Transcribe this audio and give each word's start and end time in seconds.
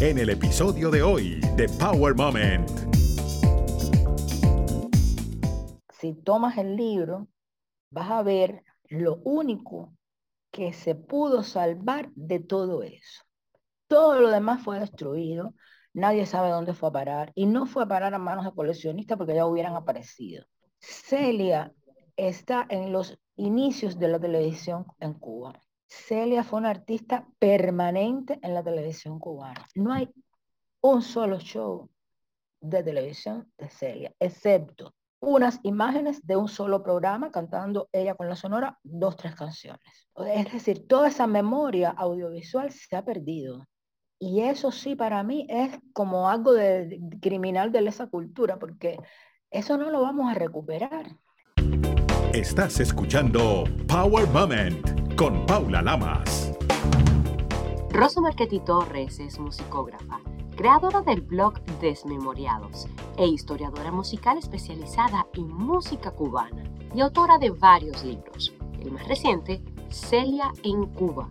en 0.00 0.16
el 0.16 0.30
episodio 0.30 0.90
de 0.90 1.02
hoy 1.02 1.40
de 1.56 1.68
Power 1.68 2.14
Moment. 2.14 2.66
Si 5.92 6.14
tomas 6.14 6.56
el 6.56 6.74
libro, 6.74 7.28
vas 7.90 8.10
a 8.10 8.22
ver 8.22 8.64
lo 8.88 9.16
único 9.24 9.92
que 10.50 10.72
se 10.72 10.94
pudo 10.94 11.42
salvar 11.42 12.10
de 12.14 12.40
todo 12.40 12.82
eso. 12.82 13.24
Todo 13.88 14.18
lo 14.22 14.30
demás 14.30 14.64
fue 14.64 14.80
destruido, 14.80 15.52
nadie 15.92 16.24
sabe 16.24 16.48
dónde 16.48 16.72
fue 16.72 16.88
a 16.88 16.92
parar 16.92 17.32
y 17.34 17.44
no 17.44 17.66
fue 17.66 17.82
a 17.82 17.88
parar 17.88 18.14
a 18.14 18.18
manos 18.18 18.46
de 18.46 18.52
coleccionistas 18.52 19.18
porque 19.18 19.34
ya 19.34 19.44
hubieran 19.44 19.76
aparecido. 19.76 20.46
Celia 20.78 21.74
está 22.16 22.64
en 22.70 22.90
los 22.90 23.18
inicios 23.36 23.98
de 23.98 24.08
la 24.08 24.18
televisión 24.18 24.86
en 24.98 25.12
Cuba. 25.12 25.60
Celia 25.90 26.44
fue 26.44 26.60
una 26.60 26.70
artista 26.70 27.26
permanente 27.38 28.38
en 28.42 28.54
la 28.54 28.62
televisión 28.62 29.18
cubana. 29.18 29.66
No 29.74 29.92
hay 29.92 30.08
un 30.80 31.02
solo 31.02 31.40
show 31.40 31.90
de 32.60 32.82
televisión 32.82 33.50
de 33.58 33.68
Celia, 33.68 34.14
excepto 34.20 34.94
unas 35.20 35.60
imágenes 35.64 36.26
de 36.26 36.36
un 36.36 36.48
solo 36.48 36.82
programa 36.82 37.30
cantando 37.30 37.88
ella 37.92 38.14
con 38.14 38.28
la 38.28 38.36
sonora 38.36 38.78
dos, 38.82 39.16
tres 39.16 39.34
canciones. 39.34 39.80
Es 40.34 40.52
decir, 40.52 40.88
toda 40.88 41.08
esa 41.08 41.26
memoria 41.26 41.90
audiovisual 41.90 42.70
se 42.70 42.96
ha 42.96 43.04
perdido. 43.04 43.66
Y 44.18 44.40
eso 44.40 44.70
sí 44.70 44.96
para 44.96 45.22
mí 45.22 45.46
es 45.48 45.78
como 45.92 46.28
algo 46.28 46.52
de, 46.52 47.00
criminal 47.20 47.70
de 47.72 47.86
esa 47.86 48.06
cultura, 48.06 48.58
porque 48.58 48.98
eso 49.50 49.76
no 49.76 49.90
lo 49.90 50.02
vamos 50.02 50.30
a 50.30 50.34
recuperar. 50.34 51.16
Estás 52.34 52.78
escuchando 52.78 53.64
Power 53.88 54.24
Moment 54.28 55.16
con 55.16 55.44
Paula 55.46 55.82
Lamas. 55.82 56.52
Rosa 57.90 58.20
Marchetti 58.20 58.60
Torres 58.60 59.18
es 59.18 59.40
musicógrafa, 59.40 60.20
creadora 60.56 61.02
del 61.02 61.22
blog 61.22 61.60
Desmemoriados 61.80 62.86
e 63.18 63.26
historiadora 63.26 63.90
musical 63.90 64.38
especializada 64.38 65.26
en 65.34 65.48
música 65.48 66.12
cubana 66.12 66.62
y 66.94 67.00
autora 67.00 67.36
de 67.36 67.50
varios 67.50 68.04
libros. 68.04 68.54
El 68.80 68.92
más 68.92 69.08
reciente, 69.08 69.60
Celia 69.88 70.52
en 70.62 70.86
Cuba, 70.86 71.28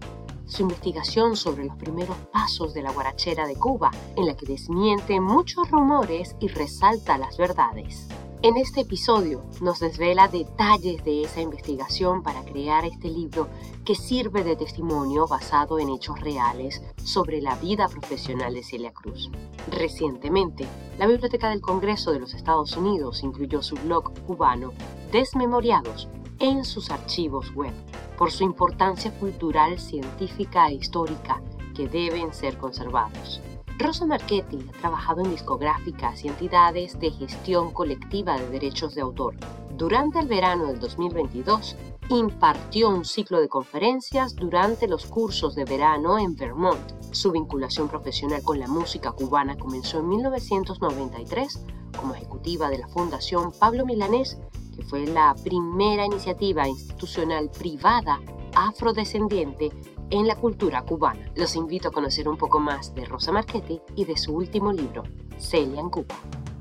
su 0.48 0.64
investigación 0.64 1.38
sobre 1.38 1.64
los 1.64 1.78
primeros 1.78 2.18
pasos 2.34 2.74
de 2.74 2.82
la 2.82 2.92
guarachera 2.92 3.48
de 3.48 3.56
Cuba, 3.56 3.90
en 4.18 4.26
la 4.26 4.36
que 4.36 4.46
desmiente 4.46 5.22
muchos 5.22 5.72
rumores 5.72 6.36
y 6.42 6.50
resalta 6.50 7.18
las 7.18 7.38
verdades. 7.38 8.10
En 8.42 8.56
este 8.56 8.80
episodio 8.82 9.44
nos 9.60 9.82
desvela 9.82 10.30
detalles 10.30 11.04
de 11.04 11.24
esa 11.24 11.42
investigación 11.42 12.24
para 12.24 12.46
crear 12.46 12.86
este 12.86 13.10
libro 13.10 13.50
que 13.84 13.96
sirve 13.96 14.46
de 14.46 14.56
testimonio 14.56 15.28
basado 15.28 15.78
en 15.78 15.90
hechos 15.90 16.22
reales 16.22 16.82
sobre 17.04 17.42
la 17.42 17.56
vida 17.56 17.90
profesional 17.90 18.54
de 18.54 18.64
Celia 18.64 18.94
Cruz. 18.94 19.30
Recientemente, 19.70 20.66
la 20.98 21.06
Biblioteca 21.06 21.50
del 21.50 21.60
Congreso 21.60 22.14
de 22.14 22.22
los 22.22 22.34
Estados 22.34 22.78
Unidos 22.78 23.24
incluyó 23.24 23.62
su 23.62 23.76
blog 23.76 24.18
cubano 24.26 24.72
Desmemoriados 25.12 26.08
en 26.40 26.64
sus 26.64 26.92
archivos 26.92 27.54
web 27.54 27.74
por 28.18 28.32
su 28.32 28.46
importancia 28.46 29.12
cultural, 29.20 29.80
científica 29.80 30.70
e 30.70 30.76
histórica 30.76 31.42
que 31.76 31.90
deben 31.90 32.34
ser 32.34 32.58
conservados. 32.58 33.42
Rosa 33.80 34.06
Marchetti 34.06 34.60
ha 34.68 34.78
trabajado 34.78 35.24
en 35.24 35.32
discográficas 35.32 36.26
y 36.26 36.28
entidades 36.28 37.00
de 37.00 37.12
gestión 37.12 37.72
colectiva 37.72 38.38
de 38.38 38.50
derechos 38.50 38.94
de 38.94 39.00
autor. 39.00 39.36
Durante 39.78 40.20
el 40.20 40.28
verano 40.28 40.66
del 40.68 40.80
2022, 40.80 41.78
impartió 42.10 42.90
un 42.90 43.06
ciclo 43.06 43.40
de 43.40 43.48
conferencias 43.48 44.36
durante 44.36 44.90
los 44.90 45.06
cursos 45.06 45.56
de 45.56 45.64
verano 45.64 46.20
en 46.20 46.36
Vermont. 46.36 46.92
Su 47.12 47.32
vinculación 47.32 47.88
profesional 47.88 48.44
con 48.44 48.60
la 48.60 48.68
música 48.68 49.14
cubana 49.14 49.58
comenzó 49.58 50.00
en 50.00 50.10
1993 50.10 51.66
como 51.98 52.16
ejecutiva 52.16 52.70
de 52.70 52.80
la 52.80 52.88
Fundación 52.90 53.54
Pablo 53.58 53.86
Milanés, 53.86 54.38
que 54.76 54.84
fue 54.84 55.08
la 55.08 55.34
primera 55.42 56.06
iniciativa 56.06 56.68
institucional 56.68 57.50
privada 57.50 58.20
afrodescendiente 58.56 59.72
en 60.12 60.28
la 60.28 60.36
cultura 60.36 60.84
cubana. 60.84 61.32
Los 61.36 61.56
invito 61.56 61.90
a 61.90 61.92
conocer 61.92 62.28
un 62.28 62.38
poco 62.38 62.60
más 62.60 62.94
de 62.96 63.06
Rosa 63.06 63.32
Marchetti 63.32 63.80
y 63.96 64.06
de 64.06 64.18
su 64.18 64.36
último 64.36 64.72
libro, 64.72 65.04
Celia 65.38 65.82
en 65.82 65.90
Cuba. 65.90 66.16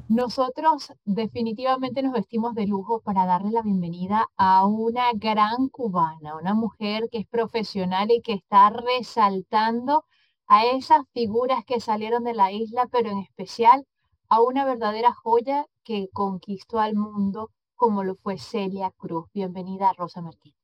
Nosotros 0.08 0.92
definitivamente 1.04 2.02
nos 2.02 2.12
vestimos 2.12 2.54
de 2.54 2.66
lujo 2.66 3.00
para 3.00 3.26
darle 3.26 3.50
la 3.50 3.62
bienvenida 3.62 4.26
a 4.36 4.64
una 4.64 5.12
gran 5.14 5.68
cubana, 5.68 6.36
una 6.36 6.54
mujer 6.54 7.08
que 7.10 7.18
es 7.18 7.26
profesional 7.26 8.10
y 8.10 8.22
que 8.22 8.32
está 8.32 8.70
resaltando 8.70 10.04
a 10.46 10.64
esas 10.64 11.02
figuras 11.12 11.62
que 11.66 11.80
salieron 11.80 12.24
de 12.24 12.32
la 12.32 12.52
isla, 12.52 12.88
pero 12.90 13.10
en 13.10 13.18
especial 13.18 13.86
a 14.30 14.40
una 14.40 14.64
verdadera 14.64 15.12
joya 15.12 15.66
que 15.84 16.08
conquistó 16.12 16.80
al 16.80 16.94
mundo 16.94 17.50
como 17.76 18.02
lo 18.02 18.16
fue 18.16 18.38
Celia 18.38 18.90
Cruz. 18.96 19.26
Bienvenida, 19.32 19.92
Rosa 19.92 20.20
Marchetti. 20.20 20.57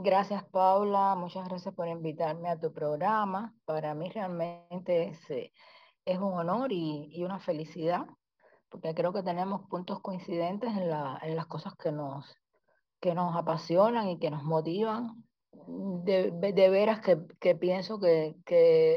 Gracias, 0.00 0.44
Paula. 0.44 1.16
Muchas 1.16 1.48
gracias 1.48 1.74
por 1.74 1.88
invitarme 1.88 2.48
a 2.48 2.60
tu 2.60 2.72
programa. 2.72 3.52
Para 3.64 3.94
mí 3.94 4.08
realmente 4.08 5.08
es, 5.08 5.30
eh, 5.30 5.52
un 6.06 6.34
honor 6.34 6.70
y, 6.70 7.20
una 7.24 7.40
felicidad, 7.40 8.06
porque 8.68 8.94
creo 8.94 9.12
que 9.12 9.24
tenemos 9.24 9.68
puntos 9.68 10.00
coincidentes 10.00 10.70
en, 10.70 10.88
la, 10.88 11.18
en 11.22 11.34
las 11.34 11.46
cosas 11.46 11.74
que 11.74 11.90
nos, 11.90 12.24
apasionan 13.34 14.08
y 14.08 14.20
que 14.20 14.30
nos 14.30 14.44
motivan. 14.44 15.24
De, 15.50 16.30
veras 16.70 17.00
que, 17.00 17.54
pienso 17.56 17.98
que, 17.98 18.36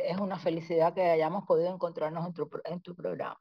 es 0.06 0.20
una 0.20 0.38
felicidad 0.38 0.94
que 0.94 1.10
hayamos 1.10 1.46
podido 1.46 1.74
encontrarnos 1.74 2.28
en 2.66 2.82
tu 2.82 2.96
programa. 2.96 3.40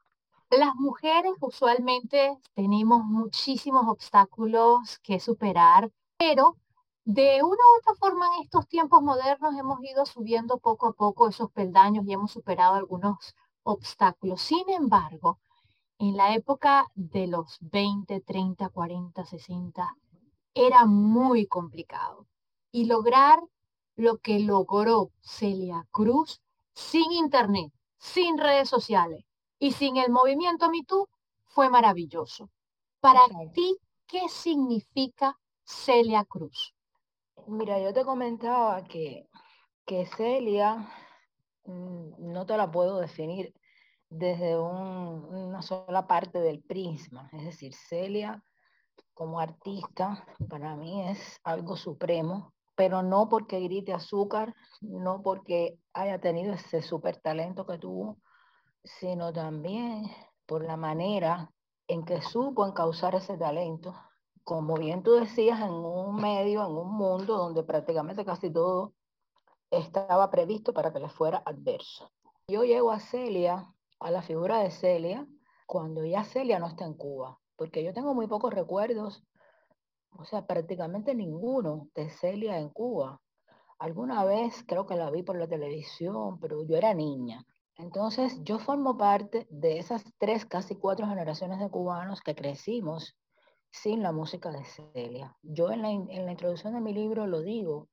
Las 0.49 0.73
mujeres 0.75 1.31
usualmente 1.39 2.37
tenemos 2.55 3.05
muchísimos 3.05 3.87
obstáculos 3.87 4.99
que 5.03 5.19
superar, 5.19 5.91
pero 6.17 6.57
de 7.05 7.41
una 7.43 7.51
u 7.51 7.79
otra 7.79 7.95
forma, 7.95 8.27
en 8.27 8.43
estos 8.43 8.67
tiempos 8.67 9.01
modernos 9.01 9.55
hemos 9.57 9.83
ido 9.83 10.05
subiendo 10.05 10.59
poco 10.59 10.87
a 10.87 10.93
poco 10.93 11.27
esos 11.27 11.51
peldaños 11.51 12.05
y 12.05 12.13
hemos 12.13 12.31
superado 12.31 12.75
algunos 12.75 13.35
obstáculos. 13.63 14.41
Sin 14.41 14.69
embargo, 14.69 15.39
en 15.97 16.15
la 16.15 16.35
época 16.35 16.87
de 16.95 17.27
los 17.27 17.57
20, 17.61 18.21
30, 18.21 18.69
40, 18.69 19.25
60, 19.25 19.95
era 20.53 20.85
muy 20.85 21.47
complicado. 21.47 22.27
Y 22.71 22.85
lograr 22.85 23.39
lo 23.95 24.17
que 24.17 24.39
logró 24.39 25.11
Celia 25.21 25.87
Cruz 25.91 26.41
sin 26.73 27.11
internet, 27.11 27.71
sin 27.97 28.37
redes 28.37 28.69
sociales 28.69 29.25
y 29.59 29.73
sin 29.73 29.97
el 29.97 30.11
movimiento 30.11 30.69
MeToo 30.69 31.09
fue 31.45 31.69
maravilloso. 31.69 32.49
Para 32.99 33.21
ti, 33.53 33.77
¿qué 34.07 34.29
significa 34.29 35.37
Celia 35.63 36.25
Cruz? 36.25 36.73
Mira, 37.47 37.79
yo 37.79 37.93
te 37.93 38.05
comentaba 38.05 38.83
que, 38.83 39.27
que 39.85 40.05
Celia 40.05 40.89
mm, 41.65 42.31
no 42.31 42.45
te 42.45 42.55
la 42.55 42.71
puedo 42.71 42.99
definir 42.99 43.53
desde 44.09 44.57
una 44.59 45.61
sola 45.61 46.05
parte 46.07 46.39
del 46.39 46.61
prisma. 46.61 47.29
Es 47.33 47.45
decir, 47.45 47.73
Celia 47.73 48.43
como 49.13 49.39
artista 49.39 50.25
para 50.49 50.75
mí 50.75 51.09
es 51.09 51.39
algo 51.43 51.75
supremo, 51.75 52.53
pero 52.75 53.01
no 53.03 53.29
porque 53.29 53.59
grite 53.59 53.93
azúcar, 53.93 54.53
no 54.81 55.21
porque 55.21 55.77
haya 55.93 56.19
tenido 56.19 56.53
ese 56.53 56.81
super 56.81 57.17
talento 57.17 57.65
que 57.65 57.77
tuvo, 57.77 58.17
sino 58.83 59.31
también 59.33 60.03
por 60.45 60.63
la 60.63 60.77
manera 60.77 61.51
en 61.87 62.03
que 62.03 62.21
supo 62.21 62.65
encauzar 62.65 63.15
ese 63.15 63.37
talento 63.37 63.93
como 64.43 64.75
bien 64.75 65.03
tú 65.03 65.13
decías, 65.13 65.59
en 65.61 65.71
un 65.71 66.15
medio, 66.15 66.65
en 66.65 66.71
un 66.71 66.93
mundo 66.93 67.37
donde 67.37 67.63
prácticamente 67.63 68.25
casi 68.25 68.51
todo 68.51 68.93
estaba 69.69 70.29
previsto 70.29 70.73
para 70.73 70.91
que 70.91 70.99
le 70.99 71.09
fuera 71.09 71.41
adverso. 71.45 72.11
Yo 72.47 72.63
llego 72.63 72.91
a 72.91 72.99
Celia, 72.99 73.73
a 73.99 74.11
la 74.11 74.21
figura 74.21 74.59
de 74.59 74.71
Celia, 74.71 75.27
cuando 75.65 76.03
ya 76.05 76.23
Celia 76.23 76.59
no 76.59 76.67
está 76.67 76.85
en 76.85 76.95
Cuba, 76.95 77.39
porque 77.55 77.83
yo 77.83 77.93
tengo 77.93 78.13
muy 78.13 78.27
pocos 78.27 78.53
recuerdos, 78.53 79.23
o 80.17 80.25
sea, 80.25 80.45
prácticamente 80.45 81.15
ninguno 81.15 81.87
de 81.95 82.09
Celia 82.09 82.57
en 82.57 82.69
Cuba. 82.69 83.21
Alguna 83.79 84.25
vez 84.25 84.63
creo 84.67 84.85
que 84.85 84.95
la 84.95 85.09
vi 85.09 85.23
por 85.23 85.37
la 85.37 85.47
televisión, 85.47 86.39
pero 86.39 86.63
yo 86.63 86.75
era 86.75 86.93
niña. 86.93 87.45
Entonces, 87.77 88.37
yo 88.43 88.59
formo 88.59 88.97
parte 88.97 89.47
de 89.49 89.79
esas 89.79 90.03
tres, 90.17 90.45
casi 90.45 90.75
cuatro 90.75 91.07
generaciones 91.07 91.59
de 91.59 91.69
cubanos 91.69 92.21
que 92.21 92.35
crecimos 92.35 93.15
sin 93.71 94.03
la 94.03 94.11
música 94.11 94.51
de 94.51 94.63
Celia. 94.65 95.35
Yo 95.41 95.71
en 95.71 95.81
la, 95.81 95.89
en 95.91 96.25
la 96.25 96.31
introducción 96.31 96.73
de 96.73 96.81
mi 96.81 96.93
libro 96.93 97.25
lo 97.27 97.41
digo, 97.41 97.89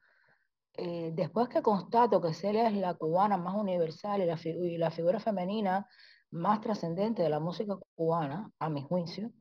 eh, 0.80 1.10
después 1.12 1.48
que 1.48 1.60
constato 1.60 2.20
que 2.20 2.32
Celia 2.32 2.68
es 2.68 2.74
la 2.74 2.94
cubana 2.94 3.36
más 3.36 3.56
universal 3.56 4.22
y 4.22 4.78
la, 4.78 4.90
figura 4.92 5.18
femenina 5.18 5.88
más 6.30 6.60
trascendente 6.60 7.20
de 7.20 7.28
la 7.28 7.40
música 7.40 7.76
cubana, 7.96 8.52
a 8.60 8.68
mi 8.68 8.82
juicio, 8.82 9.32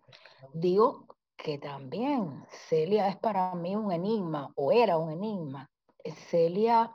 digo 0.53 1.05
que 1.35 1.59
también 1.59 2.43
Celia 2.49 3.07
es 3.07 3.17
para 3.17 3.53
mí 3.53 3.75
un 3.75 3.91
enigma, 3.91 4.51
o 4.55 4.71
era 4.71 4.97
un 4.97 5.11
enigma. 5.11 5.69
Celia 6.29 6.91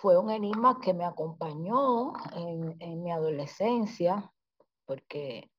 fue 0.00 0.18
un 0.18 0.30
enigma 0.30 0.80
que 0.80 0.92
me 0.92 1.04
acompañó 1.04 2.14
en, 2.34 2.74
en 2.80 3.00
mi 3.00 3.12
adolescencia, 3.12 4.28
porque 4.86 5.52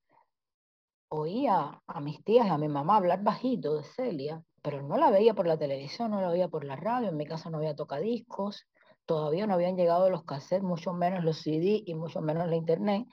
oía 1.10 1.82
a 1.86 2.02
mis 2.02 2.24
tías 2.24 2.48
y 2.48 2.50
a 2.50 2.58
mi 2.58 2.68
mamá 2.68 2.98
hablar 2.98 3.24
bajito 3.24 3.78
de 3.78 3.84
Celia, 3.84 4.44
pero 4.62 4.82
no 4.82 4.98
la 4.98 5.12
veía 5.12 5.34
por 5.34 5.48
la 5.48 5.58
televisión, 5.58 6.12
no 6.12 6.22
la 6.22 6.30
veía 6.30 6.48
por 6.48 6.66
la 6.66 6.76
radio, 6.76 7.10
en 7.10 7.18
mi 7.18 7.26
casa 7.26 7.50
no 7.50 7.58
había 7.58 7.76
tocadiscos, 7.76 8.66
todavía 9.06 9.48
no 9.48 9.54
habían 9.54 9.78
llegado 9.78 10.10
los 10.10 10.24
cassettes, 10.24 10.64
mucho 10.64 10.94
menos 10.94 11.24
los 11.24 11.38
CD 11.38 11.84
y 11.86 11.94
mucho 11.96 12.22
menos 12.22 12.48
la 12.48 12.56
internet. 12.56 13.08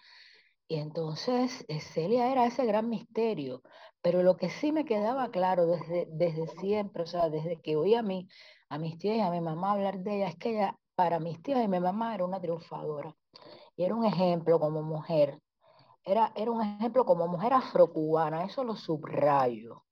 Y 0.68 0.76
entonces 0.76 1.64
eh, 1.68 1.80
Celia 1.80 2.32
era 2.32 2.46
ese 2.46 2.64
gran 2.64 2.88
misterio, 2.88 3.62
pero 4.00 4.22
lo 4.22 4.36
que 4.36 4.48
sí 4.48 4.72
me 4.72 4.84
quedaba 4.84 5.30
claro 5.30 5.66
desde, 5.66 6.06
desde 6.10 6.46
siempre, 6.58 7.02
o 7.02 7.06
sea, 7.06 7.28
desde 7.28 7.60
que 7.60 7.76
oía 7.76 8.00
a, 8.00 8.02
mí, 8.02 8.28
a 8.68 8.78
mis 8.78 8.98
tías 8.98 9.16
y 9.16 9.20
a 9.20 9.30
mi 9.30 9.40
mamá 9.40 9.72
hablar 9.72 9.98
de 9.98 10.16
ella, 10.16 10.28
es 10.28 10.36
que 10.36 10.50
ella, 10.50 10.78
para 10.94 11.20
mis 11.20 11.42
tías 11.42 11.62
y 11.62 11.68
mi 11.68 11.80
mamá, 11.80 12.14
era 12.14 12.24
una 12.24 12.40
triunfadora. 12.40 13.14
Y 13.76 13.84
era 13.84 13.94
un 13.94 14.04
ejemplo 14.04 14.58
como 14.60 14.82
mujer. 14.82 15.38
Era, 16.04 16.32
era 16.34 16.50
un 16.50 16.62
ejemplo 16.62 17.04
como 17.04 17.28
mujer 17.28 17.52
afrocubana, 17.52 18.44
eso 18.44 18.64
lo 18.64 18.76
subrayo, 18.76 19.84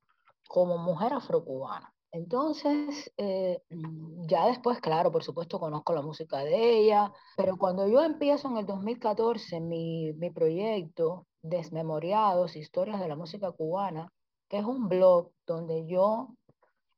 como 0.48 0.78
mujer 0.78 1.12
afrocubana. 1.12 1.92
Entonces, 2.12 3.12
eh, 3.16 3.62
mm, 3.70 4.26
ya 4.26 4.46
después, 4.46 4.80
claro, 4.80 5.12
por 5.12 5.22
supuesto, 5.22 5.60
conozco 5.60 5.94
la 5.94 6.02
música 6.02 6.38
de 6.38 6.78
ella, 6.78 7.12
pero 7.36 7.56
cuando 7.56 7.86
yo 7.86 8.02
empiezo 8.02 8.48
en 8.48 8.56
el 8.58 8.66
2014 8.66 9.60
mi, 9.60 10.12
mi 10.14 10.30
proyecto 10.30 11.26
Desmemoriados, 11.42 12.56
Historias 12.56 13.00
de 13.00 13.08
la 13.08 13.16
Música 13.16 13.52
Cubana, 13.52 14.12
que 14.48 14.58
es 14.58 14.64
un 14.64 14.88
blog 14.88 15.30
donde 15.46 15.86
yo 15.86 16.30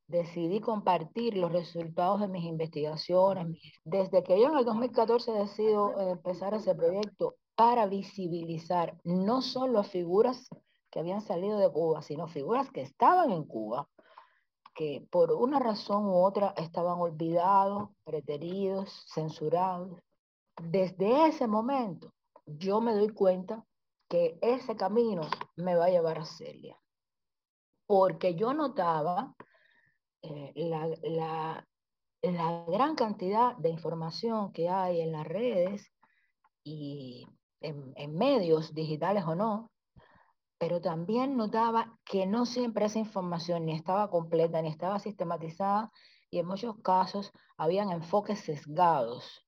decidí 0.07 0.59
compartir 0.59 1.37
los 1.37 1.51
resultados 1.51 2.19
de 2.19 2.27
mis 2.27 2.43
investigaciones. 2.43 3.57
Desde 3.83 4.23
que 4.23 4.39
yo 4.39 4.49
en 4.49 4.57
el 4.57 4.65
2014 4.65 5.31
decido 5.31 5.99
empezar 5.99 6.53
ese 6.55 6.75
proyecto 6.75 7.35
para 7.55 7.85
visibilizar 7.85 8.99
no 9.03 9.41
solo 9.41 9.83
figuras 9.83 10.49
que 10.89 10.99
habían 10.99 11.21
salido 11.21 11.57
de 11.57 11.71
Cuba, 11.71 12.01
sino 12.01 12.27
figuras 12.27 12.69
que 12.71 12.81
estaban 12.81 13.31
en 13.31 13.45
Cuba, 13.45 13.89
que 14.75 15.07
por 15.11 15.31
una 15.31 15.59
razón 15.59 16.05
u 16.05 16.23
otra 16.23 16.53
estaban 16.57 16.99
olvidados, 16.99 17.89
preteridos, 18.03 19.05
censurados. 19.13 19.99
Desde 20.61 21.27
ese 21.27 21.47
momento 21.47 22.13
yo 22.45 22.81
me 22.81 22.93
doy 22.93 23.09
cuenta 23.09 23.65
que 24.09 24.37
ese 24.41 24.75
camino 24.75 25.21
me 25.55 25.75
va 25.75 25.85
a 25.85 25.89
llevar 25.89 26.19
a 26.19 26.25
Celia, 26.25 26.79
porque 27.87 28.35
yo 28.35 28.53
notaba 28.53 29.35
eh, 30.21 30.53
la, 30.55 30.87
la, 31.01 31.67
la 32.21 32.65
gran 32.67 32.95
cantidad 32.95 33.55
de 33.57 33.69
información 33.69 34.51
que 34.51 34.69
hay 34.69 35.01
en 35.01 35.11
las 35.11 35.27
redes 35.27 35.91
y 36.63 37.25
en, 37.63 38.15
medios 38.15 38.73
digitales 38.73 39.23
o 39.25 39.35
no, 39.35 39.71
pero 40.57 40.81
también 40.81 41.35
notaba 41.35 41.97
que 42.05 42.25
no 42.25 42.45
siempre 42.45 42.85
esa 42.85 42.99
información 42.99 43.65
ni 43.65 43.73
estaba 43.73 44.09
completa 44.09 44.61
ni 44.61 44.69
estaba 44.69 44.99
sistematizada 44.99 45.91
y 46.29 46.39
en 46.39 46.45
muchos 46.47 46.75
casos 46.81 47.31
habían 47.57 47.91
enfoques 47.91 48.39
sesgados, 48.39 49.45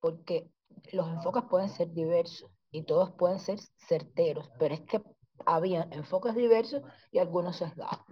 porque 0.00 0.50
los 0.92 1.08
enfoques 1.08 1.44
pueden 1.44 1.68
ser 1.68 1.92
diversos 1.92 2.50
y 2.70 2.84
todos 2.84 3.12
pueden 3.12 3.38
ser 3.38 3.58
certeros, 3.88 4.50
pero 4.58 4.74
es 4.74 4.82
que 4.82 5.02
había 5.46 5.88
enfoques 5.90 6.34
diversos 6.34 6.82
y 7.10 7.18
algunos 7.18 7.56
sesgados. 7.56 8.04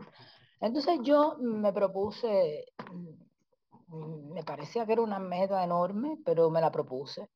Entonces 0.61 0.99
yo 1.03 1.37
me 1.39 1.73
propuse, 1.73 2.65
mm, 3.89 4.33
me 4.33 4.43
parecía 4.43 4.87
que 4.87 4.93
era 4.93 5.03
una 5.03 5.21
meta 5.21 5.63
enorme, 5.63 6.19
pero 6.25 6.51
me 6.51 6.61
la 6.61 6.73
propuse 6.73 7.29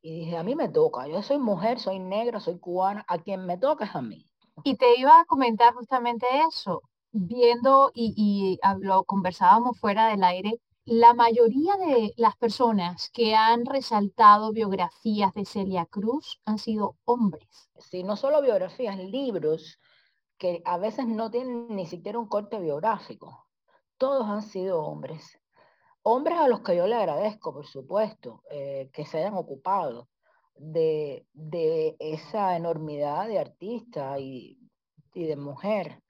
y 0.00 0.20
dije, 0.20 0.36
a 0.36 0.42
mí 0.42 0.54
me 0.54 0.68
toca, 0.68 1.06
yo 1.08 1.22
soy 1.22 1.38
mujer, 1.38 1.78
soy 1.80 1.98
negra, 1.98 2.40
soy 2.40 2.58
cubana, 2.58 3.04
a 3.08 3.18
quien 3.18 3.46
me 3.46 3.58
toca 3.58 3.84
es 3.84 3.94
a 3.94 4.02
mí. 4.02 4.26
Y 4.64 4.76
te 4.76 4.98
iba 4.98 5.20
a 5.20 5.24
comentar 5.24 5.74
justamente 5.74 6.26
eso, 6.48 6.82
viendo 7.12 7.90
y, 7.94 8.14
y 8.16 8.58
lo 8.80 9.04
conversábamos 9.04 9.78
fuera 9.78 10.08
del 10.08 10.24
aire, 10.24 10.60
la 10.84 11.12
mayoría 11.12 11.76
de 11.76 12.14
las 12.16 12.34
personas 12.36 13.10
que 13.10 13.34
han 13.34 13.66
resaltado 13.66 14.52
biografías 14.52 15.34
de 15.34 15.44
Celia 15.44 15.84
Cruz 15.84 16.40
han 16.46 16.58
sido 16.58 16.96
hombres. 17.04 17.70
Sí, 17.78 18.02
no 18.02 18.16
solo 18.16 18.40
biografías, 18.40 18.96
libros 18.96 19.78
que 20.38 20.62
a 20.64 20.78
veces 20.78 21.06
no 21.06 21.30
tienen 21.30 21.68
ni 21.76 21.84
siquiera 21.84 22.18
un 22.18 22.28
corte 22.28 22.58
biográfico. 22.58 23.46
Todos 23.98 24.26
han 24.28 24.42
sido 24.42 24.82
hombres. 24.82 25.37
Hombres 26.10 26.38
a 26.38 26.48
los 26.48 26.60
que 26.60 26.74
yo 26.74 26.86
le 26.86 26.94
agradezco, 26.94 27.52
por 27.52 27.66
supuesto, 27.66 28.42
eh, 28.50 28.88
que 28.94 29.04
se 29.04 29.18
hayan 29.18 29.34
ocupado 29.34 30.08
de, 30.54 31.26
esa 31.98 32.56
enormidad 32.56 33.28
de 33.28 33.38
artista 33.38 34.18
y, 34.18 34.58
y 35.12 35.24
de 35.26 35.36
mujer. 35.36 36.02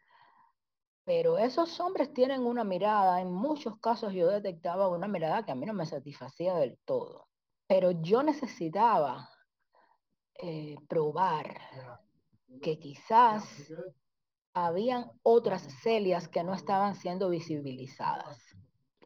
Pero 1.04 1.36
esos 1.36 1.80
hombres 1.80 2.12
tienen 2.14 2.46
una 2.46 2.62
mirada, 2.62 3.20
en 3.20 3.32
muchos 3.32 3.80
casos 3.80 4.12
yo 4.12 4.28
detectaba 4.28 4.86
una 4.88 5.08
mirada 5.08 5.44
que 5.44 5.50
a 5.50 5.56
mí 5.56 5.66
no 5.66 5.72
me 5.72 5.84
satisfacía 5.84 6.54
del 6.54 6.78
todo. 6.84 7.26
Pero 7.66 7.90
yo 7.90 8.22
necesitaba 8.22 9.28
eh, 10.40 10.76
probar 10.88 11.60
que 12.62 12.78
quizás 12.78 13.44
habían 14.54 15.10
otras 15.24 15.62
Celias 15.82 16.28
que 16.28 16.44
no 16.44 16.54
estaban 16.54 16.94
siendo 16.94 17.30
visibilizadas 17.30 18.48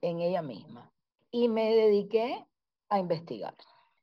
en 0.03 0.21
ella 0.21 0.43
misma. 0.43 0.91
Y 1.31 1.49
me 1.49 1.75
dediqué 1.75 2.47
a 2.91 2.99
investigar. 2.99 3.57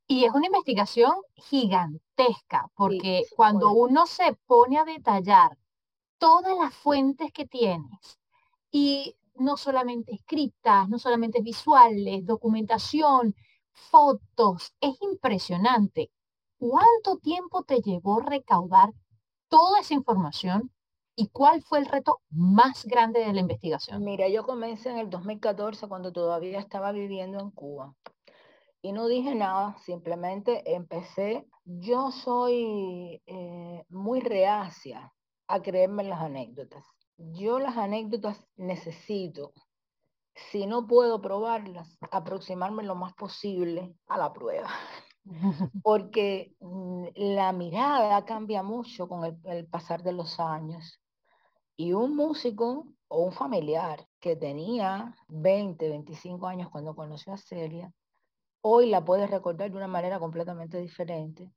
Y 0.08 0.26
es 0.26 0.34
una 0.34 0.48
investigación 0.48 1.14
gigantesca, 1.36 2.72
porque 2.76 3.26
cuando 3.36 3.72
uno 3.72 4.08
se 4.08 4.34
pone 4.48 4.80
a 4.80 4.86
detallar 4.86 5.56
todas 6.18 6.58
las 6.58 6.74
fuentes 6.74 7.32
que 7.32 7.46
tienes, 7.46 8.20
y 8.72 9.16
no 9.36 9.58
solamente 9.58 10.14
escritas, 10.14 10.90
no 10.90 11.00
solamente 11.00 11.42
visuales, 11.42 12.26
documentación, 12.26 13.36
fotos, 13.72 14.74
es 14.82 15.00
impresionante. 15.02 16.12
¿Cuánto 16.58 17.18
tiempo 17.22 17.64
te 17.64 17.80
llevó 17.82 18.20
recaudar 18.20 18.92
toda 19.48 19.80
esa 19.80 19.94
información 19.94 20.72
¿Y 21.20 21.28
cuál 21.28 21.62
fue 21.62 21.80
el 21.80 21.86
reto 21.86 22.22
más 22.30 22.86
grande 22.86 23.20
de 23.20 23.34
la 23.34 23.42
investigación? 23.42 24.02
Mira, 24.06 24.30
yo 24.30 24.46
comencé 24.46 24.90
en 24.90 25.00
el 25.00 25.10
2014 25.10 25.90
cuando 25.90 26.14
todavía 26.14 26.60
estaba 26.60 26.94
viviendo 26.94 27.42
en 27.42 27.52
Cuba. 27.52 27.94
Y 28.82 28.94
no 28.94 29.06
dije 29.10 29.36
nada, 29.36 29.76
simplemente 29.80 30.64
empecé. 30.74 31.46
Yo 31.66 32.12
soy 32.12 33.22
eh, 33.26 33.84
muy 33.90 34.22
reacia 34.22 35.12
a 35.50 35.62
creerme 35.62 36.06
las 36.06 36.22
anécdotas. 36.22 36.86
Yo 37.18 37.60
las 37.60 37.76
anécdotas 37.76 38.48
necesito, 38.56 39.52
si 40.52 40.68
no 40.68 40.88
puedo 40.88 41.20
probarlas, 41.20 41.98
aproximarme 42.12 42.84
lo 42.84 42.96
más 42.96 43.14
posible 43.16 43.94
a 44.08 44.18
la 44.18 44.32
prueba. 44.32 44.70
Porque 45.84 46.56
mm, 46.62 47.08
la 47.16 47.52
mirada 47.52 48.24
cambia 48.24 48.64
mucho 48.64 49.10
con 49.10 49.38
el 49.44 49.68
pasar 49.68 50.02
de 50.02 50.14
los 50.14 50.40
años. 50.40 51.02
Y 51.80 51.94
un 51.94 52.14
músico 52.14 52.88
o 53.08 53.24
un 53.24 53.32
familiar 53.32 54.06
que 54.20 54.36
tenía 54.36 55.16
20, 55.30 55.88
25 55.88 56.46
años 56.46 56.70
cuando 56.70 56.94
conoció 56.94 57.32
a 57.32 57.38
Celia, 57.38 57.94
hoy 58.60 58.90
la 58.90 59.06
puede 59.06 59.28
recordar 59.28 59.72
de 59.72 59.78
una 59.78 59.88
manera 59.88 60.20
completamente 60.20 60.78
diferente. 60.78 61.54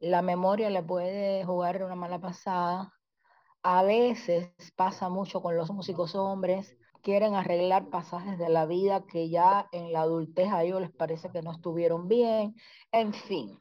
La 0.00 0.20
memoria 0.20 0.68
le 0.68 0.82
puede 0.82 1.44
jugar 1.44 1.80
una 1.84 1.94
mala 1.94 2.20
pasada. 2.20 2.92
A 3.62 3.84
veces 3.84 4.50
pasa 4.74 5.08
mucho 5.08 5.40
con 5.40 5.56
los 5.56 5.70
músicos 5.70 6.16
hombres, 6.16 6.76
quieren 7.00 7.36
arreglar 7.36 7.88
pasajes 7.88 8.38
de 8.38 8.48
la 8.48 8.66
vida 8.66 9.06
que 9.06 9.28
ya 9.28 9.68
en 9.70 9.92
la 9.92 10.00
adultez 10.00 10.50
a 10.50 10.64
ellos 10.64 10.80
les 10.80 10.90
parece 10.90 11.30
que 11.30 11.40
no 11.40 11.52
estuvieron 11.52 12.08
bien. 12.08 12.56
En 12.90 13.14
fin, 13.14 13.56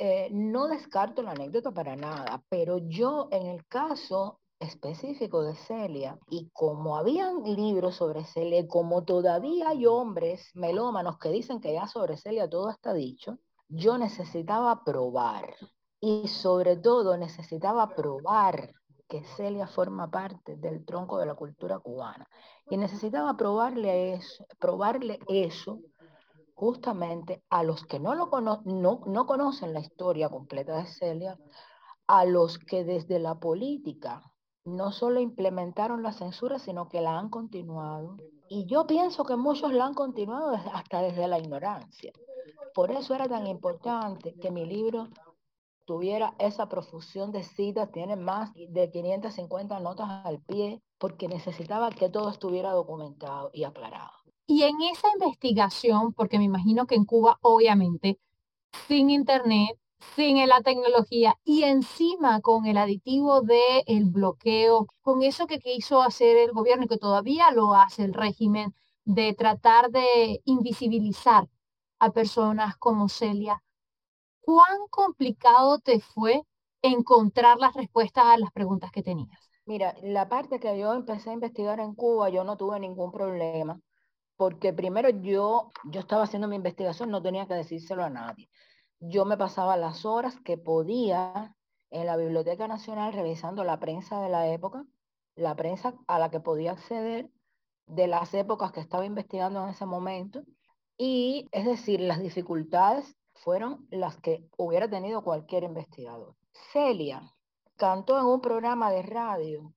eh, 0.00 0.28
no 0.32 0.66
descarto 0.66 1.22
la 1.22 1.30
anécdota 1.30 1.70
para 1.70 1.94
nada, 1.94 2.42
pero 2.48 2.78
yo 2.78 3.28
en 3.30 3.46
el 3.46 3.64
caso 3.66 4.39
específico 4.60 5.42
de 5.42 5.56
Celia 5.56 6.18
y 6.28 6.50
como 6.52 6.96
habían 6.98 7.42
libros 7.42 7.96
sobre 7.96 8.24
Celia, 8.24 8.68
como 8.68 9.04
todavía 9.04 9.70
hay 9.70 9.86
hombres 9.86 10.50
melómanos 10.54 11.18
que 11.18 11.30
dicen 11.30 11.60
que 11.60 11.72
ya 11.72 11.86
sobre 11.86 12.18
Celia 12.18 12.48
todo 12.48 12.70
está 12.70 12.92
dicho, 12.92 13.38
yo 13.68 13.96
necesitaba 13.96 14.84
probar 14.84 15.54
y 15.98 16.28
sobre 16.28 16.76
todo 16.76 17.16
necesitaba 17.16 17.88
probar 17.94 18.72
que 19.08 19.24
Celia 19.24 19.66
forma 19.66 20.10
parte 20.10 20.56
del 20.56 20.84
tronco 20.84 21.18
de 21.18 21.26
la 21.26 21.34
cultura 21.34 21.78
cubana 21.78 22.28
y 22.68 22.76
necesitaba 22.76 23.36
probarle 23.36 24.12
eso, 24.14 24.46
probarle 24.58 25.18
eso 25.28 25.80
justamente 26.54 27.42
a 27.48 27.62
los 27.62 27.86
que 27.86 27.98
no, 27.98 28.14
lo 28.14 28.28
no, 28.40 28.62
no 29.06 29.26
conocen 29.26 29.72
la 29.72 29.80
historia 29.80 30.28
completa 30.28 30.76
de 30.76 30.86
Celia, 30.86 31.38
a 32.06 32.26
los 32.26 32.58
que 32.58 32.84
desde 32.84 33.18
la 33.18 33.40
política 33.40 34.22
no 34.64 34.92
solo 34.92 35.20
implementaron 35.20 36.02
la 36.02 36.12
censura, 36.12 36.58
sino 36.58 36.88
que 36.88 37.00
la 37.00 37.18
han 37.18 37.30
continuado 37.30 38.16
Y 38.48 38.66
yo 38.66 38.86
pienso 38.86 39.24
que 39.24 39.36
muchos 39.36 39.72
la 39.72 39.86
han 39.86 39.94
continuado 39.94 40.58
hasta 40.72 41.02
desde 41.02 41.28
la 41.28 41.38
ignorancia. 41.38 42.12
Por 42.74 42.90
eso 42.90 43.14
era 43.14 43.28
tan 43.28 43.46
importante 43.46 44.34
que 44.34 44.50
mi 44.50 44.66
libro 44.66 45.08
tuviera 45.84 46.34
esa 46.38 46.68
profusión 46.68 47.32
de 47.32 47.42
citas, 47.42 47.90
tiene 47.90 48.16
más 48.16 48.52
de 48.54 48.90
550 48.90 49.80
notas 49.80 50.08
al 50.24 50.40
pie, 50.40 50.80
porque 50.98 51.26
necesitaba 51.26 51.90
que 51.90 52.08
todo 52.08 52.30
estuviera 52.30 52.70
documentado 52.70 53.50
y 53.52 53.64
aclarado. 53.64 54.12
Y 54.46 54.64
en 54.64 54.80
esa 54.82 55.08
investigación, 55.12 56.12
porque 56.12 56.38
me 56.38 56.44
imagino 56.44 56.86
que 56.86 56.94
en 56.94 57.04
Cuba, 57.04 57.38
obviamente, 57.40 58.18
sin 58.86 59.10
internet, 59.10 59.78
sin 60.16 60.46
la 60.48 60.60
tecnología 60.62 61.36
y 61.44 61.64
encima 61.64 62.40
con 62.40 62.66
el 62.66 62.78
aditivo 62.78 63.42
del 63.42 63.82
el 63.86 64.04
bloqueo, 64.06 64.86
con 65.02 65.22
eso 65.22 65.46
que 65.46 65.58
quiso 65.58 66.02
hacer 66.02 66.36
el 66.36 66.52
gobierno 66.52 66.84
y 66.84 66.88
que 66.88 66.98
todavía 66.98 67.50
lo 67.50 67.74
hace 67.74 68.04
el 68.04 68.14
régimen, 68.14 68.74
de 69.04 69.34
tratar 69.34 69.90
de 69.90 70.40
invisibilizar 70.44 71.48
a 71.98 72.10
personas 72.10 72.76
como 72.76 73.08
Celia, 73.08 73.62
¿cuán 74.40 74.78
complicado 74.90 75.78
te 75.78 76.00
fue 76.00 76.42
encontrar 76.82 77.58
las 77.58 77.74
respuestas 77.74 78.24
a 78.26 78.38
las 78.38 78.52
preguntas 78.52 78.90
que 78.90 79.02
tenías? 79.02 79.38
Mira, 79.66 79.94
la 80.02 80.28
parte 80.28 80.58
que 80.58 80.78
yo 80.78 80.94
empecé 80.94 81.30
a 81.30 81.34
investigar 81.34 81.80
en 81.80 81.94
Cuba, 81.94 82.28
yo 82.30 82.44
no 82.44 82.56
tuve 82.56 82.80
ningún 82.80 83.12
problema, 83.12 83.80
porque 84.36 84.72
primero 84.72 85.10
yo, 85.10 85.70
yo 85.84 86.00
estaba 86.00 86.24
haciendo 86.24 86.48
mi 86.48 86.56
investigación, 86.56 87.10
no 87.10 87.22
tenía 87.22 87.46
que 87.46 87.54
decírselo 87.54 88.02
a 88.02 88.10
nadie. 88.10 88.48
Yo 89.00 89.24
me 89.24 89.36
pasaba 89.36 89.76
las 89.76 90.04
horas 90.04 90.38
que 90.40 90.58
podía 90.58 91.56
en 91.90 92.06
la 92.06 92.16
Biblioteca 92.16 92.68
Nacional 92.68 93.12
revisando 93.12 93.64
la 93.64 93.80
prensa 93.80 94.20
de 94.20 94.28
la 94.28 94.46
época, 94.48 94.84
la 95.34 95.56
prensa 95.56 95.94
a 96.06 96.18
la 96.18 96.30
que 96.30 96.40
podía 96.40 96.72
acceder 96.72 97.30
de 97.86 98.06
las 98.06 98.34
épocas 98.34 98.72
que 98.72 98.80
estaba 98.80 99.06
investigando 99.06 99.62
en 99.62 99.70
ese 99.70 99.86
momento, 99.86 100.42
y 100.96 101.48
es 101.50 101.64
decir, 101.64 102.00
las 102.00 102.20
dificultades 102.20 103.16
fueron 103.34 103.86
las 103.90 104.18
que 104.18 104.46
hubiera 104.58 104.88
tenido 104.88 105.24
cualquier 105.24 105.64
investigador. 105.64 106.36
Celia 106.72 107.34
cantó 107.76 108.18
en 108.18 108.26
un 108.26 108.42
programa 108.42 108.92
de 108.92 109.02
radio, 109.02 109.72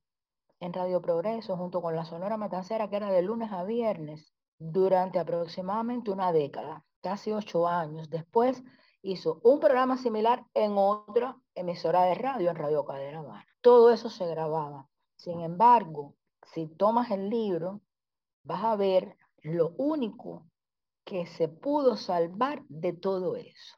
en 0.60 0.74
Radio 0.74 1.02
Progreso, 1.02 1.56
junto 1.56 1.82
con 1.82 1.96
la 1.96 2.04
Sonora 2.04 2.36
Matancera, 2.36 2.90
que 2.90 2.98
era 2.98 3.10
de 3.10 3.22
lunes 3.22 3.52
a 3.54 3.64
viernes, 3.64 4.34
durante 4.60 5.18
aproximadamente 5.18 6.12
una 6.12 6.32
década, 6.34 6.86
casi 7.02 7.32
ocho 7.32 7.68
años. 7.68 8.10
Después 8.10 8.64
hizo 9.04 9.42
un 9.44 9.60
programa 9.60 9.98
similar 9.98 10.46
en 10.54 10.74
otra 10.78 11.38
emisora 11.54 12.04
de 12.04 12.16
radio, 12.16 12.50
en 12.50 12.56
Radio 12.56 12.86
Cadena 12.86 13.46
Todo 13.62 13.92
eso 13.92 14.10
se 14.10 14.26
grababa. 14.26 14.88
Sin 15.18 15.42
embargo, 15.42 16.16
si 16.54 16.68
tomas 16.68 17.12
el 17.12 17.30
libro, 17.30 17.82
vas 18.44 18.64
a 18.64 18.76
ver 18.76 19.18
lo 19.42 19.74
único 19.78 20.48
que 21.04 21.26
se 21.28 21.50
pudo 21.50 21.98
salvar 21.98 22.64
de 22.70 22.94
todo 22.94 23.36
eso. 23.36 23.76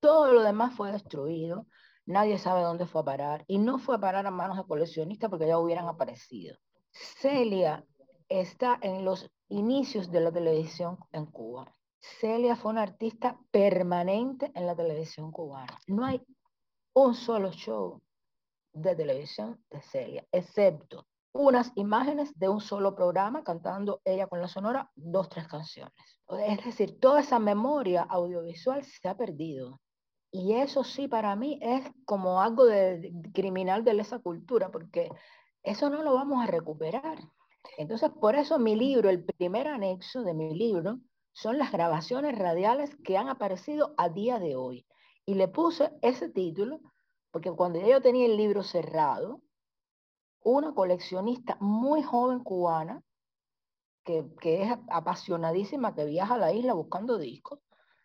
Todo 0.00 0.32
lo 0.32 0.42
demás 0.42 0.74
fue 0.76 0.92
destruido, 0.92 1.66
nadie 2.06 2.38
sabe 2.38 2.62
dónde 2.62 2.86
fue 2.86 3.02
a 3.02 3.04
parar 3.04 3.44
y 3.48 3.58
no 3.58 3.78
fue 3.78 3.96
a 3.96 4.00
parar 4.00 4.26
a 4.26 4.30
manos 4.30 4.56
de 4.56 4.64
coleccionistas 4.64 5.28
porque 5.28 5.48
ya 5.48 5.58
hubieran 5.58 5.88
aparecido. 5.88 6.56
Celia 6.92 7.84
está 8.28 8.78
en 8.80 9.04
los 9.04 9.28
inicios 9.48 10.10
de 10.10 10.20
la 10.20 10.32
televisión 10.32 10.98
en 11.10 11.26
Cuba. 11.26 11.72
Celia 12.02 12.56
fue 12.56 12.72
una 12.72 12.82
artista 12.82 13.38
permanente 13.50 14.50
en 14.54 14.66
la 14.66 14.76
televisión 14.76 15.30
cubana. 15.30 15.78
No 15.86 16.04
hay 16.04 16.20
un 16.94 17.14
solo 17.14 17.52
show 17.52 18.02
de 18.72 18.96
televisión 18.96 19.62
de 19.70 19.80
Celia, 19.82 20.26
excepto 20.32 21.06
unas 21.32 21.72
imágenes 21.76 22.38
de 22.38 22.48
un 22.48 22.60
solo 22.60 22.94
programa 22.94 23.42
cantando 23.42 24.00
ella 24.04 24.26
con 24.26 24.40
la 24.40 24.48
sonora 24.48 24.90
dos, 24.94 25.28
tres 25.28 25.48
canciones. 25.48 25.92
Es 26.46 26.64
decir, 26.64 27.00
toda 27.00 27.20
esa 27.20 27.38
memoria 27.38 28.02
audiovisual 28.02 28.84
se 28.84 29.08
ha 29.08 29.16
perdido. 29.16 29.80
Y 30.30 30.54
eso 30.54 30.84
sí 30.84 31.08
para 31.08 31.34
mí 31.36 31.58
es 31.62 31.90
como 32.04 32.40
algo 32.40 32.64
de, 32.64 33.12
criminal 33.32 33.84
de 33.84 33.98
esa 34.00 34.18
cultura, 34.18 34.70
porque 34.70 35.10
eso 35.62 35.90
no 35.90 36.02
lo 36.02 36.14
vamos 36.14 36.42
a 36.42 36.46
recuperar. 36.46 37.18
Entonces, 37.78 38.10
por 38.20 38.34
eso 38.34 38.58
mi 38.58 38.74
libro, 38.74 39.08
el 39.08 39.24
primer 39.24 39.68
anexo 39.68 40.22
de 40.22 40.34
mi 40.34 40.54
libro, 40.54 40.98
son 41.32 41.58
las 41.58 41.72
grabaciones 41.72 42.38
radiales 42.38 42.96
que 43.04 43.16
han 43.16 43.28
aparecido 43.28 43.94
a 43.96 44.08
día 44.08 44.38
de 44.38 44.56
hoy. 44.56 44.86
Y 45.24 45.34
le 45.34 45.48
puse 45.48 45.90
ese 46.02 46.28
título 46.28 46.80
porque 47.30 47.50
cuando 47.50 47.80
yo 47.80 48.00
tenía 48.02 48.26
el 48.26 48.36
libro 48.36 48.62
cerrado, 48.62 49.40
una 50.44 50.74
coleccionista 50.74 51.56
muy 51.60 52.02
joven 52.02 52.40
cubana, 52.40 53.02
que, 54.04 54.24
es 54.42 54.72
apasionadísima, 54.90 55.94
que 55.94 56.04
viaja 56.04 56.34
a 56.34 56.38
la 56.38 56.52
isla 56.52 56.74
buscando 56.74 57.18
discos, 57.18 57.60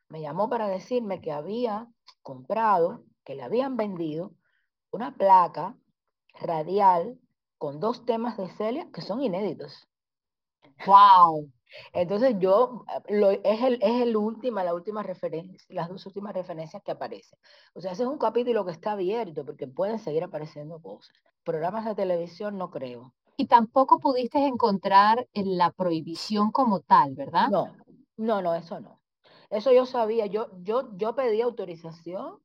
me 0.09 0.21
llamó 0.21 0.49
para 0.49 0.67
decirme 0.67 1.19
que 1.19 1.31
había 1.31 1.87
comprado, 2.21 3.03
que 3.25 3.35
le 3.35 3.43
habían 3.43 3.75
vendido 3.75 4.33
una 4.91 5.15
placa 5.17 5.75
radial 6.39 7.19
con 7.57 7.79
dos 7.79 8.05
temas 8.05 8.37
de 8.37 8.49
Celia 8.49 8.89
que 8.93 9.01
son 9.01 9.21
inéditos. 9.21 9.89
¡Wow! 10.85 11.51
Entonces 11.93 12.35
yo, 12.39 12.85
lo, 13.09 13.31
es, 13.31 13.63
el, 13.63 13.79
es 13.81 14.01
el 14.01 14.15
última, 14.15 14.63
la 14.63 14.73
última 14.73 15.03
referencia, 15.03 15.59
las 15.69 15.89
dos 15.89 16.05
últimas 16.05 16.33
referencias 16.33 16.81
que 16.83 16.91
aparecen. 16.91 17.37
O 17.73 17.81
sea, 17.81 17.91
ese 17.91 18.03
es 18.03 18.09
un 18.09 18.17
capítulo 18.17 18.65
que 18.65 18.71
está 18.71 18.93
abierto 18.93 19.45
porque 19.45 19.67
pueden 19.67 19.99
seguir 19.99 20.23
apareciendo 20.23 20.81
cosas. 20.81 21.15
Programas 21.43 21.85
de 21.85 21.95
televisión 21.95 22.57
no 22.57 22.69
creo. 22.69 23.13
Y 23.37 23.45
tampoco 23.47 23.99
pudiste 23.99 24.39
encontrar 24.39 25.27
la 25.33 25.71
prohibición 25.71 26.51
como 26.51 26.79
tal, 26.79 27.13
¿verdad? 27.15 27.49
No, 27.49 27.75
no, 28.17 28.41
no, 28.41 28.55
eso 28.55 28.79
no. 28.79 28.99
Eso 29.49 29.71
yo 29.71 29.85
sabía, 29.85 30.25
yo, 30.25 30.49
yo, 30.63 30.89
yo 30.97 31.15
pedí 31.15 31.41
autorización 31.41 32.39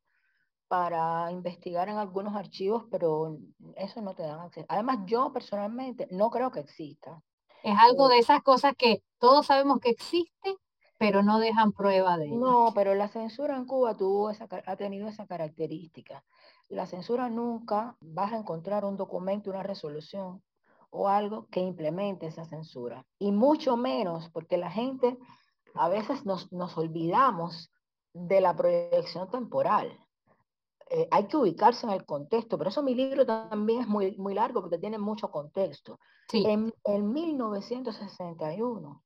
para 0.68 1.30
investigar 1.32 1.88
en 1.88 1.96
algunos 1.96 2.34
archivos, 2.34 2.84
pero 2.90 3.38
eso 3.76 4.00
no 4.00 4.14
te 4.14 4.22
dan 4.22 4.40
acceso. 4.40 4.66
Además, 4.68 5.00
yo 5.06 5.32
personalmente 5.32 6.08
no 6.10 6.30
creo 6.30 6.50
que 6.50 6.60
exista. 6.60 7.22
Es 7.62 7.76
algo 7.78 8.08
de 8.08 8.18
esas 8.18 8.42
cosas 8.42 8.74
que 8.76 9.02
todos 9.18 9.46
sabemos 9.46 9.78
que 9.80 9.90
existe, 9.90 10.56
pero 10.98 11.22
no 11.22 11.38
dejan 11.38 11.72
prueba 11.72 12.16
de 12.16 12.26
ello. 12.26 12.36
No, 12.36 12.72
pero 12.74 12.94
la 12.94 13.08
censura 13.08 13.56
en 13.56 13.66
Cuba 13.66 13.96
tuvo 13.96 14.30
esa, 14.30 14.48
ha 14.66 14.76
tenido 14.76 15.08
esa 15.08 15.26
característica. 15.26 16.24
La 16.68 16.86
censura 16.86 17.28
nunca 17.28 17.96
vas 18.00 18.32
a 18.32 18.38
encontrar 18.38 18.84
un 18.84 18.96
documento, 18.96 19.50
una 19.50 19.62
resolución 19.62 20.42
o 20.90 21.08
algo 21.08 21.46
que 21.50 21.60
implemente 21.60 22.26
esa 22.26 22.44
censura. 22.44 23.04
Y 23.18 23.32
mucho 23.32 23.76
menos 23.76 24.28
porque 24.30 24.56
la 24.56 24.70
gente 24.70 25.18
a 25.74 25.88
veces 25.88 26.26
nos, 26.26 26.52
nos 26.52 26.76
olvidamos 26.76 27.70
de 28.12 28.40
la 28.40 28.54
proyección 28.54 29.30
temporal. 29.30 29.98
Eh, 30.94 31.08
hay 31.10 31.26
que 31.26 31.38
ubicarse 31.38 31.86
en 31.86 31.92
el 31.94 32.04
contexto, 32.04 32.58
pero 32.58 32.68
eso 32.68 32.82
mi 32.82 32.94
libro 32.94 33.24
también 33.24 33.80
es 33.80 33.88
muy, 33.88 34.14
muy 34.18 34.34
largo 34.34 34.60
porque 34.60 34.76
tiene 34.76 34.98
mucho 34.98 35.30
contexto. 35.30 35.98
En, 36.30 36.70
en 36.84 37.12
1961 37.14 39.02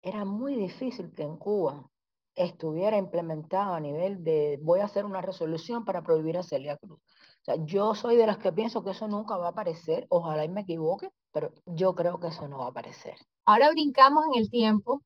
era 0.00 0.24
muy 0.24 0.54
difícil 0.54 1.12
que 1.12 1.24
en 1.24 1.36
Cuba 1.36 1.90
estuviera 2.36 2.96
implementado 2.98 3.74
a 3.74 3.80
nivel 3.80 4.22
de 4.22 4.60
voy 4.62 4.78
a 4.78 4.84
hacer 4.84 5.04
una 5.04 5.20
resolución 5.20 5.84
para 5.84 6.04
prohibir 6.04 6.38
a 6.38 6.44
Celia 6.44 6.76
Cruz. 6.76 7.00
O 7.00 7.44
sea, 7.44 7.56
yo 7.64 7.96
soy 7.96 8.14
de 8.14 8.26
las 8.28 8.38
que 8.38 8.52
pienso 8.52 8.84
que 8.84 8.90
eso 8.90 9.08
nunca 9.08 9.36
va 9.36 9.46
a 9.46 9.50
aparecer, 9.50 10.06
ojalá 10.10 10.44
y 10.44 10.48
me 10.48 10.60
equivoque, 10.60 11.10
pero 11.32 11.52
yo 11.66 11.96
creo 11.96 12.20
que 12.20 12.28
eso 12.28 12.46
no 12.46 12.58
va 12.58 12.66
a 12.66 12.70
aparecer. 12.70 13.16
Ahora 13.44 13.70
brincamos 13.70 14.24
en 14.26 14.40
el 14.40 14.50
tiempo. 14.50 15.02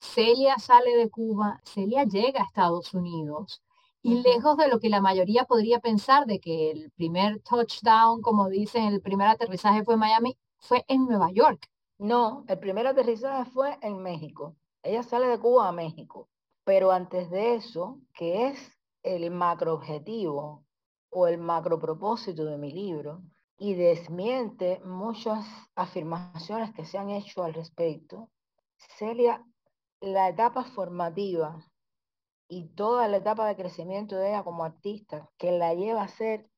Celia 0.00 0.56
sale 0.58 0.96
de 0.96 1.10
Cuba, 1.10 1.60
Celia 1.64 2.04
llega 2.04 2.40
a 2.40 2.44
Estados 2.44 2.94
Unidos 2.94 3.62
y 4.06 4.22
lejos 4.22 4.56
de 4.56 4.68
lo 4.68 4.78
que 4.78 4.88
la 4.88 5.00
mayoría 5.00 5.46
podría 5.46 5.80
pensar 5.80 6.26
de 6.26 6.38
que 6.38 6.70
el 6.70 6.92
primer 6.92 7.40
touchdown, 7.40 8.22
como 8.22 8.48
dicen, 8.48 8.84
el 8.84 9.02
primer 9.02 9.26
aterrizaje 9.26 9.82
fue 9.82 9.94
en 9.94 10.00
Miami, 10.00 10.38
fue 10.58 10.84
en 10.86 11.06
Nueva 11.06 11.32
York. 11.32 11.68
No, 11.98 12.44
el 12.46 12.58
primer 12.60 12.86
aterrizaje 12.86 13.50
fue 13.50 13.76
en 13.82 14.00
México. 14.00 14.54
Ella 14.84 15.02
sale 15.02 15.26
de 15.26 15.40
Cuba 15.40 15.66
a 15.66 15.72
México. 15.72 16.28
Pero 16.62 16.92
antes 16.92 17.30
de 17.30 17.56
eso, 17.56 17.98
que 18.14 18.46
es 18.46 18.78
el 19.02 19.28
macro 19.32 19.74
objetivo 19.74 20.64
o 21.10 21.26
el 21.26 21.38
macro 21.38 21.80
propósito 21.80 22.44
de 22.44 22.58
mi 22.58 22.70
libro, 22.70 23.22
y 23.58 23.74
desmiente 23.74 24.80
muchas 24.84 25.44
afirmaciones 25.74 26.72
que 26.74 26.84
se 26.84 26.96
han 26.96 27.10
hecho 27.10 27.42
al 27.42 27.54
respecto, 27.54 28.30
Celia, 28.76 29.44
la 30.00 30.28
etapa 30.28 30.62
formativa 30.62 31.58
y 32.48 32.68
toda 32.74 33.08
la 33.08 33.18
etapa 33.18 33.46
de 33.46 33.56
crecimiento 33.56 34.16
de 34.16 34.30
ella 34.30 34.44
como 34.44 34.64
artista, 34.64 35.28
que 35.36 35.52
la 35.52 35.74
lleva 35.74 36.02
a 36.02 36.08
ser 36.08 36.48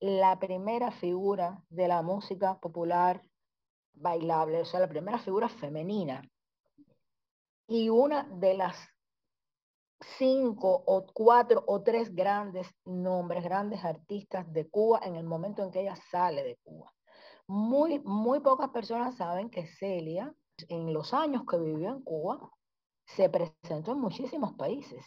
la 0.00 0.38
primera 0.38 0.92
figura 0.92 1.62
de 1.70 1.88
la 1.88 2.02
música 2.02 2.58
popular 2.60 3.22
bailable, 3.94 4.60
o 4.60 4.64
sea, 4.64 4.80
la 4.80 4.88
primera 4.88 5.18
figura 5.18 5.48
femenina. 5.48 6.22
Y 7.66 7.88
una 7.88 8.24
de 8.24 8.54
las 8.54 8.76
cinco 10.18 10.84
o 10.86 11.06
cuatro 11.12 11.64
o 11.66 11.82
tres 11.82 12.14
grandes 12.14 12.68
nombres, 12.84 13.42
grandes 13.42 13.84
artistas 13.84 14.50
de 14.52 14.68
Cuba 14.68 15.00
en 15.02 15.16
el 15.16 15.24
momento 15.24 15.62
en 15.62 15.70
que 15.70 15.80
ella 15.80 15.96
sale 16.10 16.44
de 16.44 16.56
Cuba. 16.62 16.92
Muy, 17.48 17.98
muy 18.00 18.40
pocas 18.40 18.70
personas 18.70 19.16
saben 19.16 19.50
que 19.50 19.66
Celia 19.66 20.34
En 20.68 20.92
los 20.92 21.14
años 21.14 21.44
que 21.48 21.56
vivió 21.56 21.90
en 21.90 22.02
Cuba, 22.02 22.50
se 23.08 23.28
presentó 23.28 23.92
en 23.92 24.00
muchísimos 24.00 24.54
países. 24.54 25.04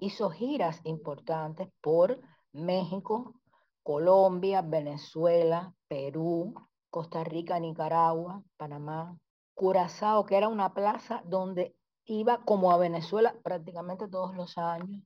Hizo 0.00 0.30
giras 0.30 0.80
importantes 0.84 1.68
por 1.80 2.20
México, 2.52 3.34
Colombia, 3.82 4.62
Venezuela, 4.62 5.74
Perú, 5.86 6.54
Costa 6.90 7.22
Rica, 7.22 7.58
Nicaragua, 7.60 8.42
Panamá, 8.56 9.16
Curazao, 9.54 10.24
que 10.24 10.36
era 10.36 10.48
una 10.48 10.74
plaza 10.74 11.22
donde 11.26 11.76
iba 12.06 12.44
como 12.44 12.72
a 12.72 12.78
Venezuela 12.78 13.36
prácticamente 13.42 14.08
todos 14.08 14.34
los 14.34 14.56
años. 14.58 15.04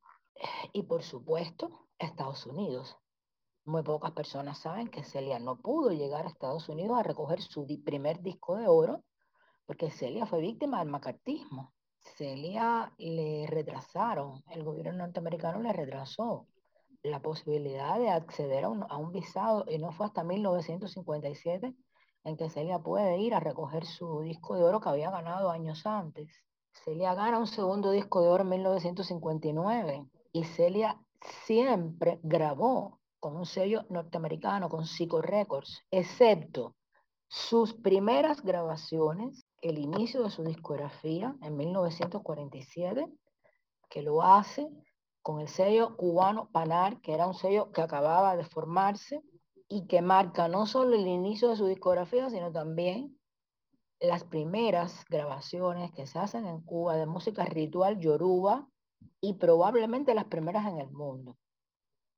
Y 0.72 0.84
por 0.84 1.02
supuesto, 1.02 1.86
Estados 1.98 2.46
Unidos. 2.46 2.96
Muy 3.64 3.82
pocas 3.82 4.12
personas 4.12 4.58
saben 4.58 4.88
que 4.88 5.04
Celia 5.04 5.38
no 5.38 5.56
pudo 5.56 5.90
llegar 5.90 6.24
a 6.24 6.28
Estados 6.28 6.68
Unidos 6.68 6.98
a 6.98 7.02
recoger 7.02 7.42
su 7.42 7.66
primer 7.84 8.22
disco 8.22 8.56
de 8.56 8.68
oro 8.68 9.04
porque 9.66 9.90
Celia 9.90 10.24
fue 10.24 10.40
víctima 10.40 10.78
del 10.78 10.88
macartismo. 10.88 11.74
Celia 12.16 12.92
le 12.98 13.46
retrasaron, 13.46 14.42
el 14.50 14.64
gobierno 14.64 14.92
norteamericano 15.04 15.60
le 15.60 15.72
retrasó 15.72 16.46
la 17.02 17.20
posibilidad 17.20 17.98
de 17.98 18.10
acceder 18.10 18.64
a 18.64 18.68
un, 18.68 19.12
visado 19.12 19.64
y 19.68 19.78
no 19.78 19.92
fue 19.92 20.06
hasta 20.06 20.24
1957 20.24 21.74
en 22.24 22.36
que 22.36 22.50
Celia 22.50 22.80
puede 22.80 23.18
ir 23.18 23.34
a 23.34 23.40
recoger 23.40 23.86
su 23.86 24.20
disco 24.20 24.56
de 24.56 24.64
oro 24.64 24.80
que 24.80 24.88
había 24.88 25.10
ganado 25.10 25.50
años 25.50 25.86
antes. 25.86 26.30
Celia 26.72 27.14
gana 27.14 27.38
un 27.38 27.46
segundo 27.46 27.90
disco 27.90 28.20
de 28.20 28.28
oro 28.28 28.42
en 28.42 28.50
1959 28.50 30.06
y 30.32 30.44
Celia 30.44 31.00
siempre 31.44 32.20
grabó 32.22 33.00
con 33.20 33.36
un 33.36 33.46
sello 33.46 33.84
norteamericano, 33.88 34.68
con 34.68 34.84
Psycho 34.84 35.20
Records, 35.22 35.84
excepto 35.90 36.76
sus 37.28 37.74
primeras 37.74 38.42
grabaciones, 38.42 39.46
el 39.60 39.78
inicio 39.78 40.22
de 40.22 40.30
su 40.30 40.44
discografía 40.44 41.36
en 41.42 41.56
1947, 41.56 43.06
que 43.90 44.02
lo 44.02 44.22
hace 44.22 44.68
con 45.22 45.40
el 45.40 45.48
sello 45.48 45.96
cubano 45.96 46.48
Panar, 46.52 47.00
que 47.00 47.12
era 47.12 47.26
un 47.26 47.34
sello 47.34 47.72
que 47.72 47.82
acababa 47.82 48.36
de 48.36 48.44
formarse 48.44 49.22
y 49.68 49.86
que 49.86 50.00
marca 50.00 50.48
no 50.48 50.66
solo 50.66 50.94
el 50.94 51.06
inicio 51.06 51.48
de 51.48 51.56
su 51.56 51.66
discografía, 51.66 52.30
sino 52.30 52.50
también 52.52 53.18
las 54.00 54.24
primeras 54.24 55.04
grabaciones 55.08 55.92
que 55.92 56.06
se 56.06 56.18
hacen 56.18 56.46
en 56.46 56.60
Cuba 56.62 56.96
de 56.96 57.06
música 57.06 57.44
ritual 57.44 57.98
yoruba 57.98 58.68
y 59.20 59.34
probablemente 59.34 60.14
las 60.14 60.26
primeras 60.26 60.66
en 60.66 60.78
el 60.78 60.90
mundo. 60.90 61.36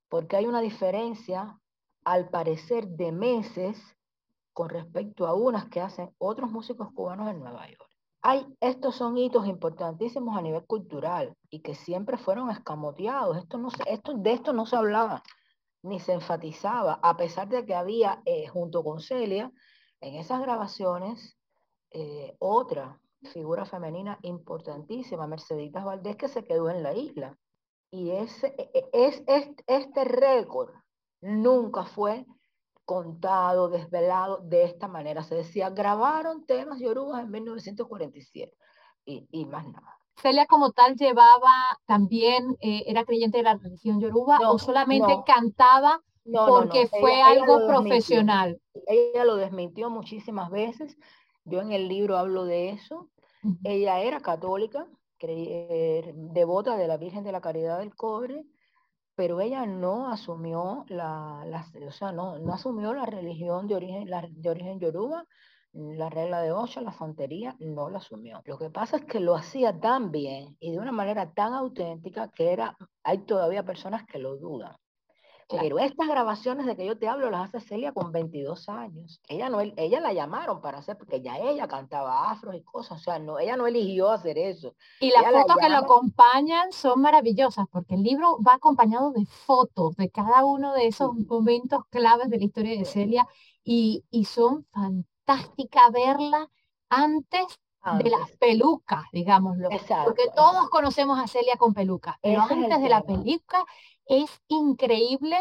Porque 0.09 0.37
hay 0.37 0.47
una 0.47 0.61
diferencia, 0.61 1.59
al 2.05 2.29
parecer, 2.29 2.87
de 2.89 3.13
meses 3.13 3.81
con 4.61 4.69
respecto 4.69 5.27
a 5.27 5.33
unas 5.33 5.71
que 5.71 5.81
hacen 5.81 6.15
otros 6.19 6.51
músicos 6.51 6.93
cubanos 6.93 7.31
en 7.31 7.39
Nueva 7.39 7.67
York. 7.67 7.89
Hay, 8.21 8.47
estos 8.61 8.95
son 8.95 9.17
hitos 9.17 9.47
importantísimos 9.47 10.37
a 10.37 10.43
nivel 10.43 10.67
cultural 10.67 11.35
y 11.49 11.63
que 11.63 11.75
siempre 11.75 12.19
fueron 12.19 12.51
escamoteados. 12.51 13.39
Esto 13.39 13.57
no, 13.57 13.71
esto, 13.87 14.13
de 14.19 14.33
esto 14.35 14.53
no 14.53 14.67
se 14.67 14.77
hablaba 14.77 15.23
ni 15.83 15.99
se 15.99 16.13
enfatizaba, 16.13 17.01
a 17.03 17.17
pesar 17.17 17.49
de 17.49 17.65
que 17.65 17.75
había, 17.75 18.21
eh, 18.27 18.49
junto 18.49 18.85
con 18.85 19.01
Celia, 19.01 19.51
en 20.03 20.17
esas 20.17 20.43
grabaciones, 20.43 21.39
eh, 21.93 22.37
otra 22.39 23.01
figura 23.33 23.65
femenina 23.65 24.19
importantísima, 24.21 25.27
Merceditas 25.27 25.87
Valdés, 25.87 26.17
que 26.17 26.29
se 26.29 26.45
quedó 26.45 26.69
en 26.69 26.83
la 26.83 26.95
isla. 26.95 27.39
Y 27.91 28.11
ese, 28.11 28.49
e, 28.59 28.71
e, 28.75 28.91
es, 28.93 29.23
es, 29.27 29.49
este 29.67 30.05
récord 30.05 30.75
nunca 31.23 31.87
fue 31.87 32.27
contado, 32.85 33.69
desvelado 33.69 34.39
de 34.39 34.65
esta 34.65 34.89
manera. 34.89 35.23
Se 35.23 35.35
decía, 35.35 35.71
grabaron 35.71 36.45
temas 36.47 36.81
yorubas 36.81 37.23
en 37.23 37.31
1947 37.31 38.57
y, 39.05 39.29
y 39.31 39.47
más 39.47 39.67
nada. 39.67 39.99
Celia 40.17 40.47
como 40.47 40.73
tal 40.73 40.97
llevaba 40.97 41.79
también, 41.87 42.57
eh, 42.61 42.85
era 42.87 43.05
creyente 43.05 43.39
de 43.39 43.45
la 43.45 43.57
religión 43.57 44.01
yoruba 44.01 44.39
o 44.51 44.59
solamente 44.59 45.13
cantaba 45.27 46.03
porque 46.25 46.87
fue 46.89 47.23
algo 47.23 47.67
profesional. 47.67 48.61
Ella 48.87 49.25
lo 49.25 49.37
desmintió 49.37 49.91
muchísimas 49.91 50.51
veces. 50.51 50.97
Yo 51.45 51.61
en 51.61 51.73
el 51.73 51.89
libro 51.89 52.19
hablo 52.19 52.45
de 52.45 52.71
eso. 52.71 53.09
Ella 53.65 54.01
era 54.01 54.21
católica, 54.21 54.87
eh, 55.21 56.13
devota 56.15 56.77
de 56.77 56.87
la 56.87 56.99
Virgen 56.99 57.25
de 57.25 57.33
la 57.33 57.41
Caridad 57.41 57.79
del 57.79 57.95
Cobre, 57.95 58.45
pero 59.21 59.39
ella 59.43 59.67
no 59.67 60.11
asumió 60.11 60.87
la, 60.89 61.45
o 61.87 61.91
sea, 61.91 62.11
no, 62.11 62.39
no 62.39 62.55
asumió 62.55 62.95
la 62.95 63.05
religión 63.05 63.69
de 63.69 63.75
origen, 63.75 64.07
de 64.07 64.49
origen 64.49 64.81
yoruba, 64.81 65.27
la 65.75 66.09
regla 66.09 66.41
de 66.41 66.53
ocho, 66.53 66.81
la 66.81 66.95
santería, 66.95 67.55
no 67.59 67.91
la 67.91 67.99
asumió. 67.99 68.41
Lo 68.47 68.57
que 68.57 68.71
pasa 68.71 68.97
es 68.97 69.05
que 69.05 69.21
lo 69.21 69.35
hacía 69.35 69.79
tan 69.79 70.11
bien 70.11 70.57
y 70.59 70.73
de 70.73 70.79
una 70.79 70.91
manera 70.91 71.35
tan 71.35 71.53
auténtica 71.53 72.31
que 72.31 72.51
era, 72.51 72.79
hay 73.03 73.19
todavía 73.27 73.63
personas 73.63 74.07
que 74.07 74.19
lo 74.19 74.39
dudan. 74.39 74.75
Pero 75.51 75.79
estas 75.79 76.09
grabaciones 76.09 76.67
de 76.67 76.77
que 76.77 76.87
yo 76.87 76.97
te 76.97 77.09
hablo 77.09 77.31
las 77.31 77.49
hace 77.49 77.61
Celia 77.61 77.93
con 77.93 78.13
22 78.13 78.69
años. 78.69 79.21
Ella, 79.29 79.49
no, 79.49 79.61
ella 79.61 80.01
la 80.01 80.13
llamaron 80.13 80.61
para 80.61 80.79
hacer, 80.79 80.97
porque 80.97 81.21
ya 81.21 81.39
ella 81.39 81.67
cantaba 81.67 82.31
afros 82.31 82.55
y 82.55 82.63
cosas, 82.63 83.01
o 83.01 83.03
sea, 83.03 83.19
no, 83.19 83.39
ella 83.39 83.57
no 83.57 83.67
eligió 83.67 84.11
hacer 84.11 84.39
eso. 84.39 84.75
Y 85.01 85.11
las 85.11 85.25
fotos 85.25 85.57
que 85.57 85.69
lo 85.69 85.79
acompañan 85.79 86.73
son 86.73 87.01
maravillosas, 87.01 87.67
porque 87.71 87.95
el 87.95 88.03
libro 88.03 88.39
va 88.47 88.55
acompañado 88.55 89.13
de 89.13 89.27
fotos 89.27 89.97
de 89.97 90.11
cada 90.11 90.45
uno 90.45 90.73
de 90.75 90.87
esos 90.87 91.15
momentos 91.15 91.85
claves 91.91 92.31
de 92.31 92.39
la 92.39 92.45
historia 92.45 92.79
de 92.79 92.85
Celia 92.85 93.29
y, 93.65 94.05
y 94.11 94.25
son 94.27 94.67
fantásticas 94.73 95.93
verla 95.93 96.49
antes 96.89 97.59
de 97.99 98.11
las 98.11 98.31
pelucas, 98.33 99.05
digámoslo. 99.13 99.69
Porque 100.05 100.29
todos 100.37 100.69
conocemos 100.69 101.19
a 101.19 101.27
Celia 101.27 101.57
con 101.57 101.73
pelucas, 101.73 102.17
pero 102.21 102.43
antes 102.43 102.81
de 102.81 102.89
la 102.89 103.03
peluca 103.03 103.65
es 104.11 104.43
increíble 104.49 105.37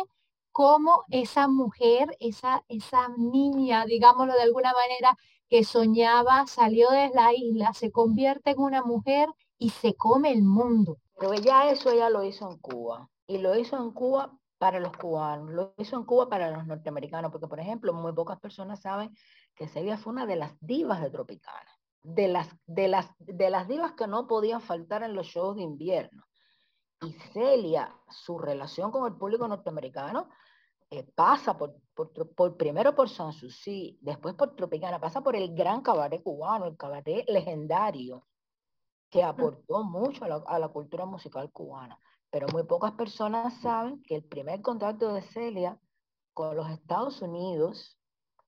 cómo 0.52 1.04
esa 1.10 1.48
mujer, 1.48 2.16
esa, 2.20 2.64
esa 2.68 3.10
niña, 3.18 3.86
digámoslo 3.86 4.34
de 4.34 4.44
alguna 4.44 4.74
manera, 4.74 5.18
que 5.50 5.64
soñaba, 5.64 6.46
salió 6.46 6.92
de 6.92 7.10
la 7.16 7.34
isla, 7.34 7.74
se 7.74 7.92
convierte 7.92 8.52
en 8.52 8.60
una 8.60 8.84
mujer 8.84 9.28
y 9.58 9.72
se 9.72 9.96
come 9.96 10.32
el 10.32 10.44
mundo. 10.44 10.98
Pero 11.18 11.34
ya 11.34 11.72
eso 11.72 11.90
ella 11.90 12.12
lo 12.12 12.24
hizo 12.24 12.50
en 12.52 12.60
Cuba. 12.60 13.10
Y 13.26 13.40
lo 13.40 13.58
hizo 13.58 13.76
en 13.76 13.92
Cuba 13.92 14.38
para 14.60 14.80
los 14.80 14.96
cubanos, 14.96 15.50
lo 15.50 15.74
hizo 15.78 15.96
en 15.96 16.04
Cuba 16.04 16.30
para 16.30 16.52
los 16.52 16.68
norteamericanos, 16.68 17.32
porque 17.32 17.48
por 17.48 17.60
ejemplo, 17.60 17.92
muy 17.94 18.14
pocas 18.14 18.40
personas 18.40 18.82
saben 18.82 19.10
que 19.56 19.68
Celia 19.68 19.98
fue 19.98 20.14
una 20.14 20.28
de 20.28 20.36
las 20.36 20.54
divas 20.60 21.02
de 21.02 21.10
Tropicana, 21.10 21.72
de 22.04 22.28
las, 22.28 22.50
de 22.68 22.88
las, 22.88 23.08
de 23.18 23.50
las 23.50 23.68
divas 23.68 23.94
que 23.94 24.06
no 24.06 24.28
podían 24.28 24.62
faltar 24.62 25.02
en 25.02 25.16
los 25.16 25.26
shows 25.26 25.56
de 25.56 25.64
invierno. 25.64 26.24
Y 27.02 27.14
Celia, 27.34 27.96
su 28.10 28.38
relación 28.38 28.92
con 28.92 29.06
el 29.06 29.18
público 29.18 29.48
norteamericano, 29.48 30.30
eh, 30.92 31.04
pasa 31.04 31.58
por, 31.58 31.76
por, 31.94 32.58
primero 32.58 32.96
por 32.96 33.10
Sanssouci, 33.10 34.00
después 34.02 34.36
por 34.36 34.56
Tropicana, 34.56 35.00
pasa 35.00 35.22
por 35.22 35.36
el 35.36 35.56
gran 35.56 35.82
cabaret 35.82 36.22
cubano, 36.24 36.66
el 36.66 36.76
cabaret 36.76 37.26
legendario, 37.30 38.28
que 39.10 39.24
aportó 39.24 39.84
mucho 39.84 40.26
a 40.26 40.28
la, 40.28 40.44
a 40.46 40.60
la 40.60 40.68
cultura 40.70 41.06
musical 41.06 41.52
cubana. 41.52 41.98
Pero 42.32 42.48
muy 42.52 42.64
pocas 42.64 42.92
personas 42.94 43.54
saben 43.62 44.02
que 44.04 44.16
el 44.16 44.24
primer 44.24 44.62
contacto 44.62 45.14
de 45.14 45.22
Celia 45.22 45.80
con 46.34 46.56
los 46.56 46.70
Estados 46.70 47.22
Unidos 47.22 48.00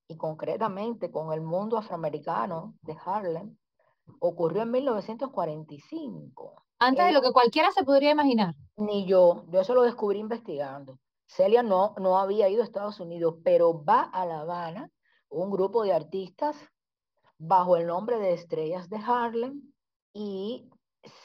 y 0.07 0.17
concretamente 0.17 1.09
con 1.09 1.31
el 1.31 1.41
mundo 1.41 1.77
afroamericano 1.77 2.75
de 2.81 2.97
Harlem 3.05 3.57
ocurrió 4.19 4.63
en 4.63 4.71
1945. 4.71 6.65
Antes 6.83 7.05
de 7.05 7.11
lo 7.11 7.21
que 7.21 7.31
cualquiera 7.31 7.71
se 7.71 7.83
podría 7.83 8.09
imaginar. 8.09 8.55
Ni 8.75 9.05
yo, 9.05 9.45
yo 9.49 9.61
eso 9.61 9.75
lo 9.75 9.83
descubrí 9.83 10.17
investigando. 10.17 10.97
Celia 11.27 11.61
no, 11.61 11.93
no 11.99 12.17
había 12.17 12.49
ido 12.49 12.63
a 12.63 12.65
Estados 12.65 12.99
Unidos, 12.99 13.35
pero 13.43 13.85
va 13.85 14.01
a 14.01 14.25
La 14.25 14.39
Habana, 14.39 14.89
un 15.29 15.51
grupo 15.51 15.83
de 15.83 15.93
artistas 15.93 16.57
bajo 17.37 17.77
el 17.77 17.85
nombre 17.85 18.17
de 18.17 18.33
Estrellas 18.33 18.89
de 18.89 18.97
Harlem 18.97 19.61
y 20.11 20.71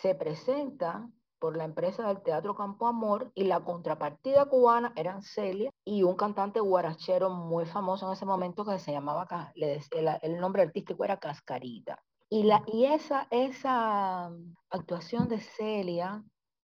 se 0.03 0.15
presenta 0.15 1.09
por 1.39 1.57
la 1.57 1.65
empresa 1.65 2.07
del 2.07 2.23
Teatro 2.23 2.55
Campo 2.55 2.87
Amor 2.87 3.33
y 3.35 3.45
la 3.45 3.65
contrapartida 3.65 4.45
cubana 4.45 4.93
eran 4.95 5.23
Celia 5.23 5.71
y 5.87 6.03
un 6.03 6.17
cantante 6.17 6.61
guarachero 6.61 7.31
muy 7.31 7.65
famoso 7.65 8.07
en 8.07 8.13
ese 8.13 8.27
momento 8.27 8.67
que 8.67 8.79
se 8.79 8.93
llamaba, 8.93 9.27
el 9.55 10.39
nombre 10.39 10.63
artístico 10.63 11.03
era 11.03 11.17
Cascarita. 11.17 12.03
Y, 12.29 12.43
la, 12.43 12.63
y 12.67 12.87
esa, 12.87 13.29
esa 13.31 14.31
actuación 14.71 15.29
de 15.29 15.41
Celia 15.41 16.25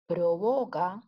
provoca 0.06 1.02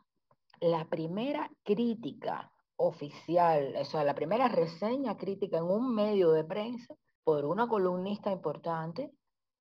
la 0.60 0.84
primera 0.88 1.50
crítica 1.62 2.52
oficial, 2.76 3.74
o 3.78 3.84
sea, 3.84 4.04
la 4.04 4.14
primera 4.14 4.48
reseña 4.48 5.16
crítica 5.16 5.58
en 5.58 5.64
un 5.64 5.94
medio 5.94 6.32
de 6.32 6.44
prensa 6.44 6.94
por 7.24 7.44
una 7.44 7.68
columnista 7.68 8.32
importante, 8.32 9.12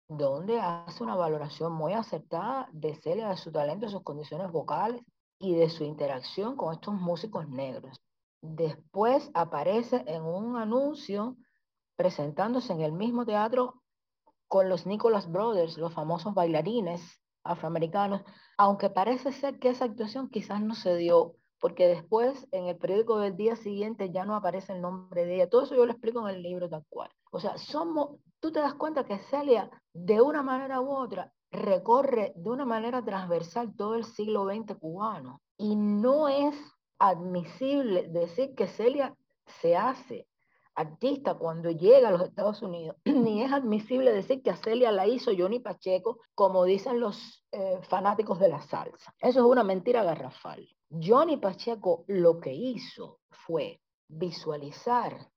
donde 0.08 0.60
hace 0.60 1.04
una 1.04 1.16
valoración 1.16 1.74
muy 1.74 1.94
acertada 1.94 2.68
de 2.72 2.96
Celia, 2.96 3.30
de 3.30 3.38
su 3.38 3.52
talento, 3.52 3.86
de 3.86 3.92
sus 3.92 4.04
condiciones 4.04 4.52
vocales 4.52 5.04
y 5.38 5.54
de 5.54 5.70
su 5.70 5.84
interacción 5.84 6.56
con 6.56 6.74
estos 6.74 6.96
músicos 6.96 7.48
negros. 7.48 8.02
Después 8.42 9.30
aparece 9.34 10.04
en 10.08 10.24
un 10.24 10.58
anuncio 10.58 11.38
presentándose 11.96 12.74
en 12.74 12.82
el 12.82 12.94
mismo 12.94 13.26
teatro 13.26 13.79
con 14.50 14.68
los 14.68 14.86
Nicholas 14.88 15.32
Brothers, 15.32 15.78
los 15.78 15.94
famosos 15.94 16.34
bailarines 16.34 17.22
afroamericanos, 17.44 18.24
aunque 18.58 18.90
parece 18.90 19.32
ser 19.32 19.60
que 19.60 19.70
esa 19.70 19.86
actuación 19.86 20.30
quizás 20.30 20.60
no 20.62 20.74
se 20.74 20.98
dio, 20.98 21.36
porque 21.60 21.88
después 21.88 22.48
en 22.52 22.66
el 22.66 22.76
periódico 22.76 23.20
del 23.20 23.38
día 23.38 23.56
siguiente 23.56 24.12
ya 24.12 24.26
no 24.26 24.36
aparece 24.36 24.74
el 24.74 24.82
nombre 24.82 25.26
de 25.26 25.36
ella. 25.36 25.50
Todo 25.50 25.64
eso 25.64 25.76
yo 25.76 25.86
lo 25.86 25.92
explico 25.92 26.28
en 26.28 26.36
el 26.36 26.42
libro 26.42 26.68
tal 26.68 26.84
cual. 26.90 27.12
O 27.32 27.40
sea, 27.40 27.58
somos, 27.58 28.20
tú 28.40 28.52
te 28.52 28.60
das 28.60 28.74
cuenta 28.74 29.06
que 29.06 29.20
Celia, 29.20 29.70
de 29.94 30.20
una 30.20 30.42
manera 30.42 30.82
u 30.82 30.90
otra, 30.90 31.32
recorre 31.52 32.34
de 32.36 32.50
una 32.50 32.66
manera 32.66 33.04
transversal 33.04 33.76
todo 33.76 33.96
el 33.96 34.04
siglo 34.04 34.46
XX 34.46 34.76
cubano. 34.80 35.42
Y 35.58 35.76
no 35.76 36.28
es 36.28 36.56
admisible 36.98 38.08
decir 38.08 38.56
que 38.56 38.68
Celia 38.68 39.16
se 39.62 39.78
hace 39.78 40.28
artista 40.80 41.34
cuando 41.36 41.72
llega 41.72 42.08
a 42.08 42.12
los 42.12 42.22
Estados 42.22 42.62
Unidos, 42.62 42.96
ni 43.06 43.44
es 43.44 43.52
admisible 43.52 44.14
decir 44.14 44.42
que 44.42 44.52
a 44.52 44.56
Celia 44.56 44.92
la 44.92 45.08
hizo 45.08 45.32
Johnny 45.38 45.60
Pacheco, 45.60 46.20
como 46.34 46.64
dicen 46.64 47.00
los 47.00 47.46
eh, 47.52 47.80
fanáticos 47.90 48.40
de 48.40 48.48
la 48.48 48.62
salsa. 48.62 49.14
Eso 49.20 49.40
es 49.40 49.46
una 49.46 49.64
mentira 49.64 50.04
garrafal. 50.04 50.68
Johnny 50.90 51.38
Pacheco 51.38 52.06
lo 52.08 52.40
que 52.40 52.54
hizo 52.54 53.20
fue 53.30 53.82
visualizar 54.08 55.30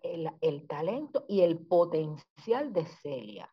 el, 0.00 0.66
talento 0.66 1.26
y 1.28 1.42
el 1.42 1.58
potencial 1.58 2.72
de 2.72 2.86
Celia. 2.86 3.52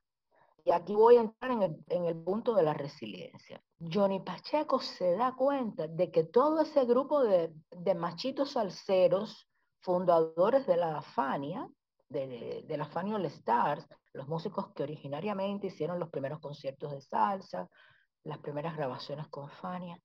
Y 0.64 0.72
aquí 0.72 0.96
voy 0.96 1.18
a 1.18 1.22
entrar 1.22 1.52
en 1.52 1.64
el, 1.64 1.78
en 1.88 2.06
el, 2.06 2.16
punto 2.24 2.56
de 2.56 2.64
la 2.64 2.74
resiliencia. 2.74 3.62
Johnny 3.80 4.22
Pacheco 4.22 4.80
se 4.80 5.16
da 5.16 5.36
cuenta 5.36 5.88
de 5.88 6.10
que 6.10 6.24
todo 6.24 6.62
ese 6.62 6.86
grupo 6.86 7.24
de, 7.24 7.54
de 7.72 7.96
machitos 7.96 8.52
salseros 8.52 9.47
fundadores 9.88 10.68
de 10.68 10.76
la 10.76 11.02
Fania, 11.02 11.66
de, 12.10 12.66
de, 12.68 12.78
la 12.78 12.88
Fania 12.88 13.16
All 13.16 13.26
Stars, 13.28 13.88
los 14.12 14.28
músicos 14.28 14.74
que 14.74 14.84
originariamente 14.84 15.68
hicieron 15.68 15.98
los 15.98 16.10
primeros 16.10 16.42
conciertos 16.42 16.92
de 16.92 17.00
salsa, 17.00 17.70
las 18.26 18.40
primeras 18.40 18.76
grabaciones 18.76 19.30
con 19.30 19.50
Fania. 19.50 19.98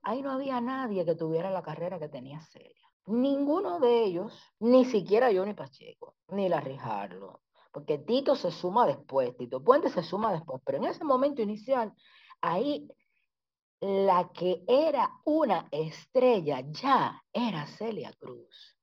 Ahí 0.00 0.22
no 0.22 0.30
había 0.30 0.62
nadie 0.62 1.04
que 1.04 1.16
tuviera 1.16 1.50
la 1.50 1.62
carrera 1.62 1.98
que 1.98 2.08
tenía 2.08 2.40
Celia. 2.40 2.88
Ninguno 3.04 3.78
de 3.78 4.04
ellos, 4.04 4.32
ni 4.58 4.86
siquiera 4.86 5.28
Johnny 5.30 5.52
Pacheco, 5.52 6.14
ni 6.28 6.48
la 6.48 6.62
Rijardo, 6.62 7.42
porque 7.72 7.98
Tito 7.98 8.36
se 8.36 8.50
suma 8.50 8.86
después, 8.86 9.36
Tito 9.36 9.62
Puente 9.62 9.90
se 9.90 10.02
suma 10.02 10.32
después, 10.32 10.62
pero 10.64 10.78
en 10.78 10.84
ese 10.84 11.04
momento 11.04 11.42
inicial, 11.42 11.92
ahí 12.40 12.88
la 13.80 14.30
que 14.32 14.64
era 14.66 15.10
una 15.26 15.68
estrella 15.70 16.62
ya 16.70 17.22
era 17.34 17.66
Celia 17.66 18.14
Cruz. 18.18 18.79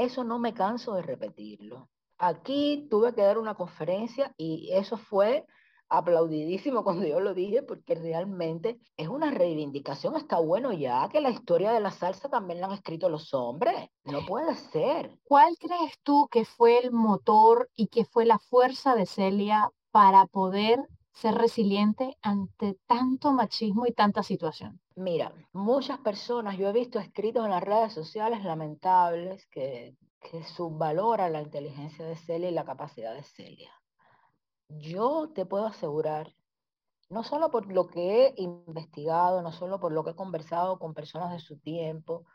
Eso 0.00 0.24
no 0.24 0.38
me 0.38 0.54
canso 0.54 0.94
de 0.94 1.02
repetirlo. 1.02 1.90
Aquí 2.16 2.86
tuve 2.90 3.12
que 3.12 3.20
dar 3.20 3.36
una 3.36 3.54
conferencia 3.54 4.32
y 4.38 4.70
eso 4.72 4.96
fue 4.96 5.44
aplaudidísimo 5.90 6.82
cuando 6.84 7.06
yo 7.06 7.20
lo 7.20 7.34
dije 7.34 7.62
porque 7.62 7.96
realmente 7.96 8.80
es 8.96 9.08
una 9.08 9.30
reivindicación. 9.30 10.16
Está 10.16 10.38
bueno 10.38 10.72
ya 10.72 11.06
que 11.10 11.20
la 11.20 11.28
historia 11.28 11.72
de 11.72 11.80
la 11.80 11.90
salsa 11.90 12.30
también 12.30 12.62
la 12.62 12.68
han 12.68 12.72
escrito 12.72 13.10
los 13.10 13.34
hombres. 13.34 13.90
No 14.04 14.24
puede 14.24 14.54
ser. 14.54 15.18
¿Cuál 15.24 15.54
crees 15.58 15.92
tú 16.02 16.28
que 16.30 16.46
fue 16.46 16.78
el 16.78 16.92
motor 16.92 17.68
y 17.76 17.88
que 17.88 18.06
fue 18.06 18.24
la 18.24 18.38
fuerza 18.38 18.94
de 18.94 19.04
Celia 19.04 19.70
para 19.90 20.24
poder 20.24 20.80
ser 21.12 21.34
resiliente 21.34 22.16
ante 22.22 22.78
tanto 22.86 23.32
machismo 23.32 23.84
y 23.86 23.92
tanta 23.92 24.22
situación? 24.22 24.80
Mira, 25.00 25.32
muchas 25.54 25.98
personas, 26.00 26.58
yo 26.58 26.68
he 26.68 26.72
visto 26.74 26.98
escritos 26.98 27.46
en 27.46 27.52
las 27.52 27.62
redes 27.62 27.94
sociales 27.94 28.44
lamentables 28.44 29.46
que, 29.46 29.96
subvaloran 30.54 31.32
la 31.32 31.40
inteligencia 31.40 32.04
de 32.04 32.16
Celia 32.16 32.50
y 32.50 32.52
la 32.52 32.66
capacidad 32.66 33.14
de 33.14 33.22
Celia. 33.22 33.72
Yo 34.68 35.30
te 35.34 35.46
puedo 35.46 35.64
asegurar, 35.64 36.34
no 37.08 37.24
solo 37.24 37.50
por 37.50 37.72
lo 37.72 37.86
que 37.86 38.26
he 38.26 38.34
investigado, 38.36 39.40
no 39.40 39.52
solo 39.52 39.80
por 39.80 39.92
lo 39.92 40.04
que 40.04 40.10
he 40.10 40.14
conversado 40.14 40.78
con 40.78 40.92
personas 40.92 41.32
de 41.32 41.38
su 41.38 41.58
tiempo, 41.58 42.26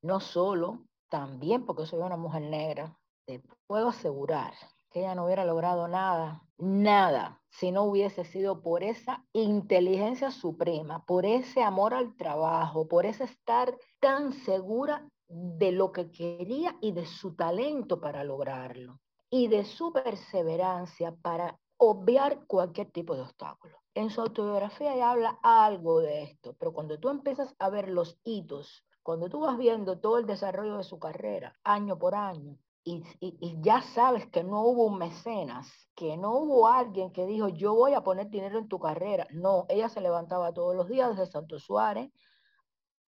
no 0.00 0.20
solo, 0.20 0.84
también 1.08 1.66
porque 1.66 1.86
soy 1.86 1.98
una 1.98 2.16
mujer 2.16 2.42
negra, 2.42 2.96
te 3.24 3.42
puedo 3.66 3.88
asegurar 3.88 4.54
que 4.92 5.00
ella 5.00 5.14
no 5.14 5.24
hubiera 5.24 5.44
logrado 5.44 5.88
nada, 5.88 6.42
nada, 6.58 7.40
si 7.48 7.72
no 7.72 7.82
hubiese 7.84 8.24
sido 8.24 8.62
por 8.62 8.82
esa 8.82 9.24
inteligencia 9.32 10.30
suprema, 10.30 11.04
por 11.04 11.26
ese 11.26 11.62
amor 11.62 11.94
al 11.94 12.14
trabajo, 12.16 12.86
por 12.86 13.06
ese 13.06 13.24
estar 13.24 13.76
tan 14.00 14.32
segura 14.32 15.08
de 15.28 15.72
lo 15.72 15.92
que 15.92 16.10
quería 16.10 16.76
y 16.80 16.92
de 16.92 17.06
su 17.06 17.34
talento 17.34 18.00
para 18.00 18.22
lograrlo, 18.22 19.00
y 19.30 19.48
de 19.48 19.64
su 19.64 19.92
perseverancia 19.92 21.14
para 21.22 21.58
obviar 21.78 22.46
cualquier 22.46 22.90
tipo 22.90 23.16
de 23.16 23.22
obstáculo. 23.22 23.78
En 23.94 24.10
su 24.10 24.20
autobiografía 24.20 24.94
ella 24.94 25.10
habla 25.10 25.38
algo 25.42 26.00
de 26.00 26.22
esto, 26.22 26.54
pero 26.58 26.72
cuando 26.72 26.98
tú 27.00 27.08
empiezas 27.08 27.54
a 27.58 27.70
ver 27.70 27.88
los 27.88 28.18
hitos, 28.24 28.84
cuando 29.02 29.28
tú 29.28 29.40
vas 29.40 29.58
viendo 29.58 29.98
todo 29.98 30.18
el 30.18 30.26
desarrollo 30.26 30.76
de 30.76 30.84
su 30.84 30.98
carrera, 30.98 31.58
año 31.64 31.98
por 31.98 32.14
año, 32.14 32.56
y, 32.84 33.04
y, 33.20 33.60
ya 33.60 33.82
sabes 33.82 34.26
que 34.26 34.42
no 34.42 34.62
hubo 34.62 34.86
un 34.86 34.98
mecenas, 34.98 35.70
que 35.94 36.16
no 36.16 36.32
hubo 36.38 36.66
alguien 36.66 37.12
que 37.12 37.26
dijo, 37.26 37.48
yo 37.48 37.74
voy 37.74 37.94
a 37.94 38.02
poner 38.02 38.28
dinero 38.28 38.58
en 38.58 38.68
tu 38.68 38.80
carrera. 38.80 39.26
No, 39.30 39.66
ella 39.68 39.88
se 39.88 40.00
levantaba 40.00 40.52
todos 40.52 40.74
los 40.74 40.88
días 40.88 41.10
desde 41.10 41.30
Santo 41.30 41.58
Suárez, 41.58 42.10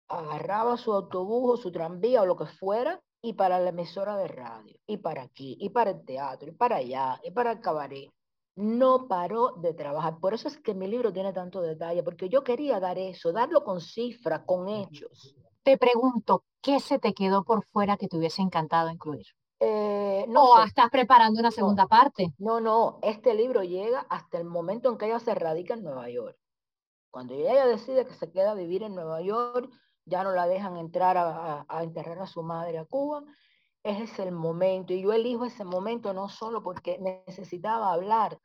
agarraba 0.08 0.76
su 0.76 0.92
autobús 0.92 1.54
o 1.58 1.62
su 1.62 1.72
tranvía 1.72 2.22
o 2.22 2.26
lo 2.26 2.36
que 2.36 2.46
fuera, 2.46 3.00
y 3.20 3.32
para 3.32 3.58
la 3.58 3.70
emisora 3.70 4.16
de 4.16 4.28
radio, 4.28 4.76
y 4.86 4.98
para 4.98 5.22
aquí, 5.22 5.56
y 5.58 5.70
para 5.70 5.90
el 5.90 6.04
teatro, 6.04 6.50
y 6.50 6.52
para 6.52 6.76
allá, 6.76 7.20
y 7.24 7.30
para 7.30 7.52
el 7.52 7.60
cabaret. 7.60 8.12
No 8.54 9.08
paró 9.08 9.54
de 9.56 9.74
trabajar. 9.74 10.20
Por 10.20 10.34
eso 10.34 10.46
es 10.46 10.58
que 10.58 10.74
mi 10.74 10.86
libro 10.86 11.12
tiene 11.12 11.32
tanto 11.32 11.60
detalle, 11.60 12.04
porque 12.04 12.28
yo 12.28 12.44
quería 12.44 12.78
dar 12.78 12.98
eso, 12.98 13.32
darlo 13.32 13.64
con 13.64 13.80
cifras, 13.80 14.42
con 14.46 14.68
hechos. 14.68 15.34
Te 15.64 15.78
pregunto, 15.78 16.44
¿qué 16.60 16.78
se 16.78 16.98
te 17.00 17.14
quedó 17.14 17.42
por 17.42 17.64
fuera 17.64 17.96
que 17.96 18.06
te 18.06 18.18
hubiese 18.18 18.42
encantado 18.42 18.90
incluir? 18.90 19.26
Eh, 19.60 20.26
no 20.28 20.44
¿O 20.44 20.56
sé. 20.56 20.64
estás 20.64 20.90
preparando 20.90 21.40
una 21.40 21.50
segunda 21.50 21.84
no, 21.84 21.88
parte? 21.88 22.34
No, 22.38 22.60
no, 22.60 22.98
este 23.02 23.34
libro 23.34 23.62
llega 23.62 24.06
hasta 24.10 24.38
el 24.38 24.44
momento 24.44 24.90
en 24.90 24.98
que 24.98 25.06
ella 25.06 25.20
se 25.20 25.34
radica 25.34 25.74
en 25.74 25.84
Nueva 25.84 26.08
York. 26.10 26.36
Cuando 27.10 27.34
ella 27.34 27.66
decide 27.66 28.04
que 28.06 28.14
se 28.14 28.30
queda 28.30 28.52
a 28.52 28.54
vivir 28.54 28.82
en 28.82 28.94
Nueva 28.94 29.20
York, 29.22 29.70
ya 30.04 30.24
no 30.24 30.32
la 30.32 30.46
dejan 30.46 30.76
entrar 30.76 31.16
a, 31.16 31.60
a, 31.60 31.66
a 31.68 31.82
enterrar 31.82 32.18
a 32.20 32.26
su 32.26 32.42
madre 32.42 32.78
a 32.78 32.84
Cuba, 32.84 33.22
ese 33.84 34.04
es 34.04 34.18
el 34.18 34.32
momento. 34.32 34.92
Y 34.92 35.02
yo 35.02 35.12
elijo 35.12 35.44
ese 35.44 35.64
momento 35.64 36.12
no 36.12 36.28
solo 36.28 36.62
porque 36.62 36.98
necesitaba 36.98 37.92
hablar 37.92 38.40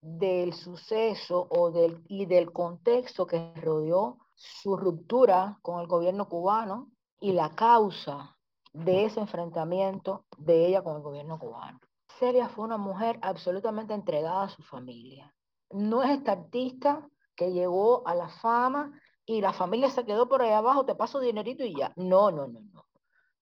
del 0.00 0.52
suceso 0.52 1.46
o 1.50 1.70
del, 1.70 2.04
y 2.08 2.26
del 2.26 2.52
contexto 2.52 3.26
que 3.26 3.54
rodeó 3.56 4.18
su 4.34 4.76
ruptura 4.76 5.58
con 5.62 5.80
el 5.80 5.86
gobierno 5.86 6.28
cubano 6.28 6.92
y 7.20 7.32
la 7.32 7.54
causa 7.54 8.33
de 8.74 9.04
ese 9.04 9.20
enfrentamiento 9.20 10.26
de 10.36 10.66
ella 10.66 10.82
con 10.82 10.96
el 10.96 11.02
gobierno 11.02 11.38
cubano. 11.38 11.80
Celia 12.18 12.48
fue 12.48 12.64
una 12.64 12.76
mujer 12.76 13.18
absolutamente 13.22 13.94
entregada 13.94 14.44
a 14.44 14.48
su 14.48 14.62
familia. 14.62 15.32
No 15.70 16.02
es 16.02 16.10
esta 16.10 16.32
artista 16.32 17.08
que 17.34 17.52
llegó 17.52 18.06
a 18.06 18.14
la 18.14 18.28
fama 18.28 19.00
y 19.24 19.40
la 19.40 19.52
familia 19.52 19.90
se 19.90 20.04
quedó 20.04 20.28
por 20.28 20.42
ahí 20.42 20.50
abajo, 20.50 20.84
te 20.84 20.94
paso 20.94 21.20
dinerito 21.20 21.64
y 21.64 21.74
ya. 21.76 21.92
No, 21.96 22.30
no, 22.30 22.46
no, 22.48 22.60
no. 22.60 22.84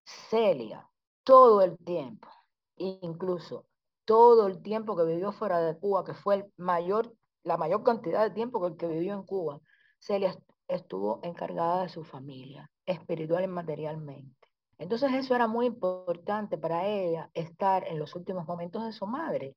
Celia, 0.04 0.88
todo 1.24 1.62
el 1.62 1.76
tiempo, 1.78 2.28
incluso 2.76 3.66
todo 4.04 4.46
el 4.46 4.62
tiempo 4.62 4.96
que 4.96 5.04
vivió 5.04 5.32
fuera 5.32 5.60
de 5.60 5.78
Cuba, 5.78 6.04
que 6.04 6.14
fue 6.14 6.34
el 6.36 6.52
mayor, 6.56 7.14
la 7.42 7.56
mayor 7.56 7.82
cantidad 7.82 8.22
de 8.22 8.34
tiempo 8.34 8.60
que 8.60 8.66
el 8.68 8.76
que 8.76 8.86
vivió 8.86 9.14
en 9.14 9.22
Cuba, 9.22 9.60
Celia 9.98 10.36
estuvo 10.68 11.20
encargada 11.22 11.82
de 11.82 11.88
su 11.88 12.04
familia, 12.04 12.70
espiritual 12.86 13.44
y 13.44 13.48
materialmente. 13.48 14.41
Entonces 14.82 15.12
eso 15.14 15.34
era 15.34 15.46
muy 15.46 15.66
importante 15.66 16.58
para 16.58 16.86
ella, 16.86 17.30
estar 17.34 17.86
en 17.86 17.98
los 17.98 18.14
últimos 18.14 18.46
momentos 18.46 18.84
de 18.84 18.92
su 18.92 19.06
madre. 19.06 19.56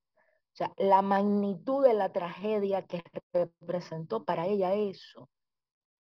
O 0.54 0.58
sea, 0.58 0.72
la 0.78 1.02
magnitud 1.02 1.84
de 1.84 1.94
la 1.94 2.12
tragedia 2.12 2.84
que 2.84 3.04
representó 3.34 4.24
para 4.24 4.46
ella 4.48 4.74
eso, 4.74 5.30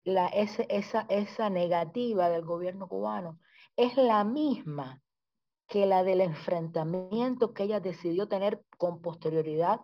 la, 0.04 0.28
ese, 0.28 0.68
esa, 0.70 1.06
esa 1.10 1.50
negativa 1.50 2.30
del 2.30 2.46
gobierno 2.46 2.88
cubano, 2.88 3.40
es 3.76 3.98
la 3.98 4.24
misma 4.24 5.02
que 5.68 5.86
la 5.86 6.04
del 6.04 6.22
enfrentamiento 6.22 7.54
que 7.54 7.64
ella 7.64 7.80
decidió 7.80 8.28
tener 8.28 8.64
con 8.78 9.02
posterioridad 9.02 9.82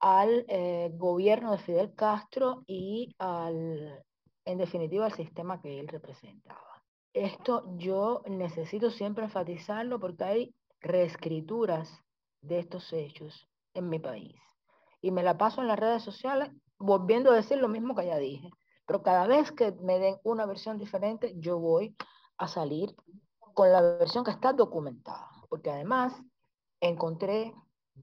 al 0.00 0.44
eh, 0.48 0.90
gobierno 0.94 1.52
de 1.52 1.58
Fidel 1.58 1.94
Castro 1.94 2.64
y 2.66 3.14
al, 3.18 4.02
en 4.44 4.58
definitiva, 4.58 5.06
al 5.06 5.12
sistema 5.12 5.60
que 5.60 5.78
él 5.78 5.88
representaba. 5.88 6.75
Esto 7.16 7.64
yo 7.78 8.20
necesito 8.26 8.90
siempre 8.90 9.24
enfatizarlo 9.24 9.98
porque 9.98 10.24
hay 10.24 10.54
reescrituras 10.80 11.90
de 12.42 12.58
estos 12.58 12.92
hechos 12.92 13.48
en 13.72 13.88
mi 13.88 13.98
país. 13.98 14.34
Y 15.00 15.12
me 15.12 15.22
la 15.22 15.38
paso 15.38 15.62
en 15.62 15.68
las 15.68 15.78
redes 15.78 16.02
sociales 16.02 16.50
volviendo 16.78 17.30
a 17.30 17.36
decir 17.36 17.56
lo 17.56 17.68
mismo 17.68 17.94
que 17.94 18.04
ya 18.04 18.18
dije. 18.18 18.50
Pero 18.84 19.02
cada 19.02 19.26
vez 19.26 19.50
que 19.50 19.72
me 19.80 19.98
den 19.98 20.18
una 20.24 20.44
versión 20.44 20.76
diferente, 20.76 21.32
yo 21.38 21.58
voy 21.58 21.96
a 22.36 22.48
salir 22.48 22.94
con 23.54 23.72
la 23.72 23.80
versión 23.80 24.22
que 24.22 24.32
está 24.32 24.52
documentada. 24.52 25.30
Porque 25.48 25.70
además 25.70 26.12
encontré 26.80 27.54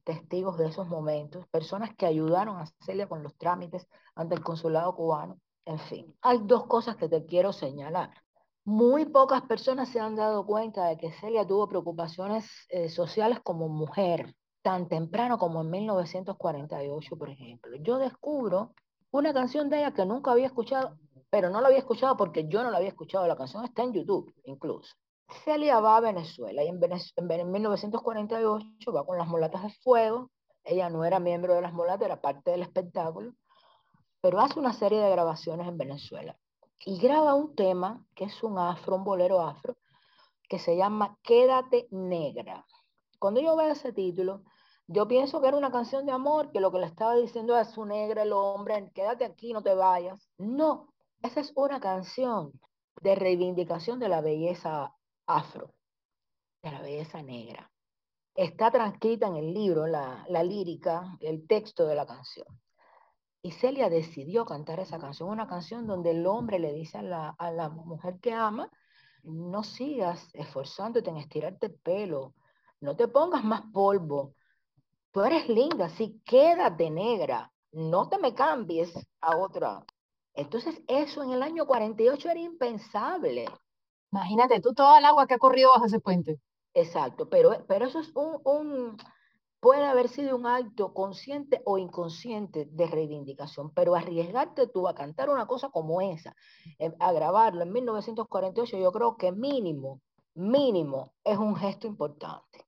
testigos 0.05 0.57
de 0.57 0.69
esos 0.69 0.87
momentos, 0.87 1.45
personas 1.49 1.95
que 1.95 2.07
ayudaron 2.07 2.57
a 2.57 2.65
Celia 2.83 3.07
con 3.07 3.21
los 3.21 3.37
trámites 3.37 3.87
ante 4.15 4.33
el 4.33 4.41
consulado 4.41 4.95
cubano. 4.95 5.39
En 5.65 5.77
fin, 5.77 6.17
hay 6.23 6.39
dos 6.41 6.65
cosas 6.65 6.95
que 6.95 7.07
te 7.07 7.27
quiero 7.27 7.53
señalar. 7.53 8.09
Muy 8.65 9.03
pocas 9.03 9.41
personas 9.41 9.89
se 9.89 9.99
han 9.99 10.15
dado 10.15 10.45
cuenta 10.45 10.85
de 10.85 10.97
que 10.97 11.11
Celia 11.11 11.45
tuvo 11.45 11.67
preocupaciones 11.67 12.49
eh, 12.69 12.87
sociales 12.87 13.41
como 13.43 13.67
mujer, 13.67 14.33
tan 14.61 14.87
temprano 14.87 15.37
como 15.37 15.61
en 15.61 15.69
1948, 15.69 17.17
por 17.17 17.29
ejemplo. 17.29 17.75
Yo 17.81 17.97
descubro 17.97 18.73
una 19.11 19.33
canción 19.33 19.69
de 19.69 19.79
ella 19.79 19.93
que 19.93 20.05
nunca 20.05 20.31
había 20.31 20.45
escuchado, 20.45 20.97
pero 21.29 21.49
no 21.49 21.59
la 21.59 21.67
había 21.67 21.79
escuchado 21.79 22.15
porque 22.15 22.47
yo 22.47 22.63
no 22.63 22.71
la 22.71 22.77
había 22.77 22.87
escuchado. 22.87 23.27
La 23.27 23.35
canción 23.35 23.65
está 23.65 23.83
en 23.83 23.91
YouTube, 23.91 24.33
incluso. 24.45 24.95
Celia 25.43 25.81
va 25.81 25.97
a 25.97 25.99
Venezuela 25.99 26.63
y 26.63 26.69
en, 26.69 26.79
en 26.81 27.51
1948 27.51 28.93
va 28.93 29.05
con 29.05 29.17
las 29.17 29.27
mulatas 29.27 29.63
de 29.63 29.73
fuego. 29.83 30.31
Ella 30.63 30.89
no 30.89 31.03
era 31.03 31.19
miembro 31.19 31.53
de 31.53 31.61
las 31.61 31.73
mulatas, 31.73 32.05
era 32.05 32.21
parte 32.21 32.51
del 32.51 32.61
espectáculo, 32.61 33.33
pero 34.21 34.39
hace 34.39 34.57
una 34.57 34.71
serie 34.71 35.01
de 35.01 35.11
grabaciones 35.11 35.67
en 35.67 35.77
Venezuela 35.77 36.37
y 36.85 36.99
graba 36.99 37.33
un 37.35 37.55
tema 37.55 38.05
que 38.15 38.25
es 38.25 38.43
un 38.43 38.57
afro, 38.57 38.95
un 38.95 39.03
bolero 39.03 39.41
afro, 39.41 39.77
que 40.49 40.59
se 40.59 40.75
llama 40.75 41.17
Quédate 41.23 41.87
Negra. 41.91 42.65
Cuando 43.19 43.41
yo 43.41 43.55
veo 43.55 43.71
ese 43.71 43.93
título, 43.93 44.43
yo 44.87 45.07
pienso 45.07 45.41
que 45.41 45.47
era 45.47 45.57
una 45.57 45.71
canción 45.71 46.05
de 46.05 46.11
amor, 46.11 46.51
que 46.51 46.59
lo 46.59 46.71
que 46.71 46.79
le 46.79 46.85
estaba 46.85 47.15
diciendo 47.15 47.55
a 47.55 47.65
su 47.65 47.85
negra, 47.85 48.23
el 48.23 48.33
hombre, 48.33 48.91
quédate 48.93 49.23
aquí, 49.23 49.53
no 49.53 49.63
te 49.63 49.73
vayas. 49.73 50.29
No, 50.37 50.93
esa 51.21 51.39
es 51.39 51.53
una 51.55 51.79
canción 51.79 52.51
de 53.01 53.15
reivindicación 53.15 53.99
de 53.99 54.09
la 54.09 54.21
belleza 54.21 54.93
afro, 55.25 55.73
de 56.61 56.71
la 56.71 56.81
belleza 56.81 57.21
negra. 57.23 57.71
Está 58.35 58.71
transcrita 58.71 59.27
en 59.27 59.37
el 59.37 59.53
libro, 59.53 59.87
la, 59.87 60.25
la 60.27 60.43
lírica, 60.43 61.17
el 61.21 61.47
texto 61.47 61.85
de 61.85 61.95
la 61.95 62.05
canción. 62.05 62.47
Y 63.45 63.51
Celia 63.51 63.89
decidió 63.89 64.45
cantar 64.45 64.79
esa 64.79 64.99
canción, 64.99 65.27
una 65.29 65.47
canción 65.47 65.85
donde 65.85 66.11
el 66.11 66.25
hombre 66.25 66.59
le 66.59 66.71
dice 66.71 66.99
a 66.99 67.01
la, 67.01 67.29
a 67.37 67.51
la 67.51 67.67
mujer 67.67 68.19
que 68.21 68.33
ama, 68.33 68.71
no 69.23 69.63
sigas 69.63 70.29
esforzándote 70.33 71.09
en 71.09 71.17
estirarte 71.17 71.65
el 71.67 71.75
pelo, 71.75 72.33
no 72.79 72.95
te 72.95 73.09
pongas 73.09 73.43
más 73.43 73.63
polvo, 73.73 74.33
tú 75.11 75.23
eres 75.23 75.49
linda, 75.49 75.89
sí, 75.89 76.21
quédate 76.25 76.89
negra, 76.89 77.51
no 77.73 78.07
te 78.07 78.17
me 78.17 78.33
cambies 78.33 78.93
a 79.19 79.35
otra. 79.35 79.83
Entonces 80.33 80.81
eso 80.87 81.21
en 81.21 81.31
el 81.31 81.43
año 81.43 81.65
48 81.65 82.29
era 82.29 82.39
impensable. 82.39 83.45
Imagínate 84.13 84.61
tú 84.61 84.73
toda 84.73 84.99
el 84.99 85.05
agua 85.05 85.27
que 85.27 85.33
ha 85.33 85.39
corrido 85.39 85.71
bajo 85.73 85.85
ese 85.85 85.99
puente. 85.99 86.39
Exacto, 86.73 87.27
pero, 87.29 87.65
pero 87.67 87.87
eso 87.87 87.99
es 87.99 88.09
un, 88.15 88.39
un, 88.45 88.97
puede 89.63 89.85
haber 89.85 90.09
sido 90.09 90.35
un 90.35 90.45
acto 90.45 90.93
consciente 90.93 91.61
o 91.63 91.77
inconsciente 91.77 92.67
de 92.69 92.85
reivindicación, 92.85 93.73
pero 93.73 93.95
arriesgarte 93.95 94.67
tú 94.67 94.89
a 94.89 94.93
cantar 94.93 95.29
una 95.29 95.47
cosa 95.47 95.69
como 95.69 96.01
esa, 96.01 96.35
eh, 96.79 96.91
a 96.99 97.13
grabarlo 97.13 97.63
en 97.63 97.71
1948, 97.71 98.77
yo 98.77 98.91
creo 98.91 99.15
que 99.15 99.31
mínimo, 99.31 100.01
mínimo 100.33 101.13
es 101.23 101.37
un 101.37 101.55
gesto 101.55 101.87
importante. 101.87 102.65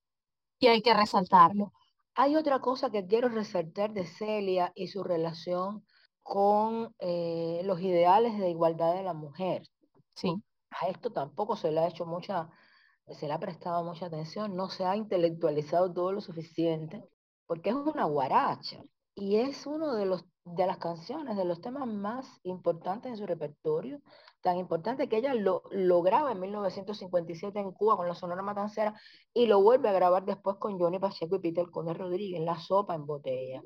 Y 0.58 0.68
hay 0.68 0.82
que 0.82 0.94
resaltarlo. 0.94 1.74
Hay 2.16 2.38
otra 2.38 2.62
cosa 2.62 2.90
que 2.90 3.06
quiero 3.06 3.28
resaltar 3.28 3.92
de 3.92 4.06
Celia 4.06 4.72
y 4.74 4.88
su 4.88 5.04
relación 5.04 5.86
con 6.24 6.96
eh, 7.00 7.60
los 7.66 7.82
ideales 7.82 8.40
de 8.40 8.50
igualdad 8.50 8.94
de 8.94 9.04
la 9.04 9.14
mujer. 9.14 9.64
Sí. 10.14 10.34
A 10.70 10.88
esto 10.88 11.12
tampoco 11.12 11.58
se 11.58 11.74
le 11.74 11.82
ha 11.82 11.90
hecho 11.90 12.06
mucha 12.06 12.50
se 13.12 13.28
le 13.28 13.34
ha 13.34 13.40
prestado 13.40 13.84
mucha 13.84 14.08
atención, 14.08 14.56
no 14.56 14.70
se 14.70 14.86
ha 14.86 14.96
intelectualizado 14.96 15.94
todo 15.94 16.12
lo 16.12 16.22
suficiente, 16.22 17.04
porque 17.46 17.70
es 17.70 17.76
una 17.76 18.06
guaracha 18.06 18.84
y 19.14 19.38
es 19.38 19.66
uno 19.66 19.94
de, 19.94 20.06
los, 20.06 20.26
de 20.44 20.66
las 20.66 20.78
canciones, 20.78 21.38
de 21.38 21.46
los 21.46 21.62
temas 21.62 21.88
más 21.88 22.28
importantes 22.44 23.12
en 23.12 23.18
su 23.18 23.26
repertorio, 23.26 24.02
tan 24.42 24.58
importante 24.58 25.08
que 25.08 25.18
ella 25.18 25.34
lo, 25.34 25.64
lo 25.72 26.02
graba 26.02 26.32
en 26.32 26.40
1957 26.40 27.60
en 27.60 27.72
Cuba 27.72 27.96
con 27.96 28.08
la 28.08 28.16
Sonora 28.16 28.42
Matancera 28.42 29.00
y 29.34 29.46
lo 29.46 29.62
vuelve 29.62 29.90
a 29.90 29.94
grabar 29.94 30.26
después 30.26 30.58
con 30.58 30.80
Johnny 30.80 31.00
Pacheco 31.00 31.38
y 31.38 31.40
Peter 31.40 31.70
Conde 31.72 31.94
Rodríguez, 31.94 32.42
La 32.42 32.60
Sopa 32.60 32.96
en 32.96 33.06
Botella. 33.06 33.62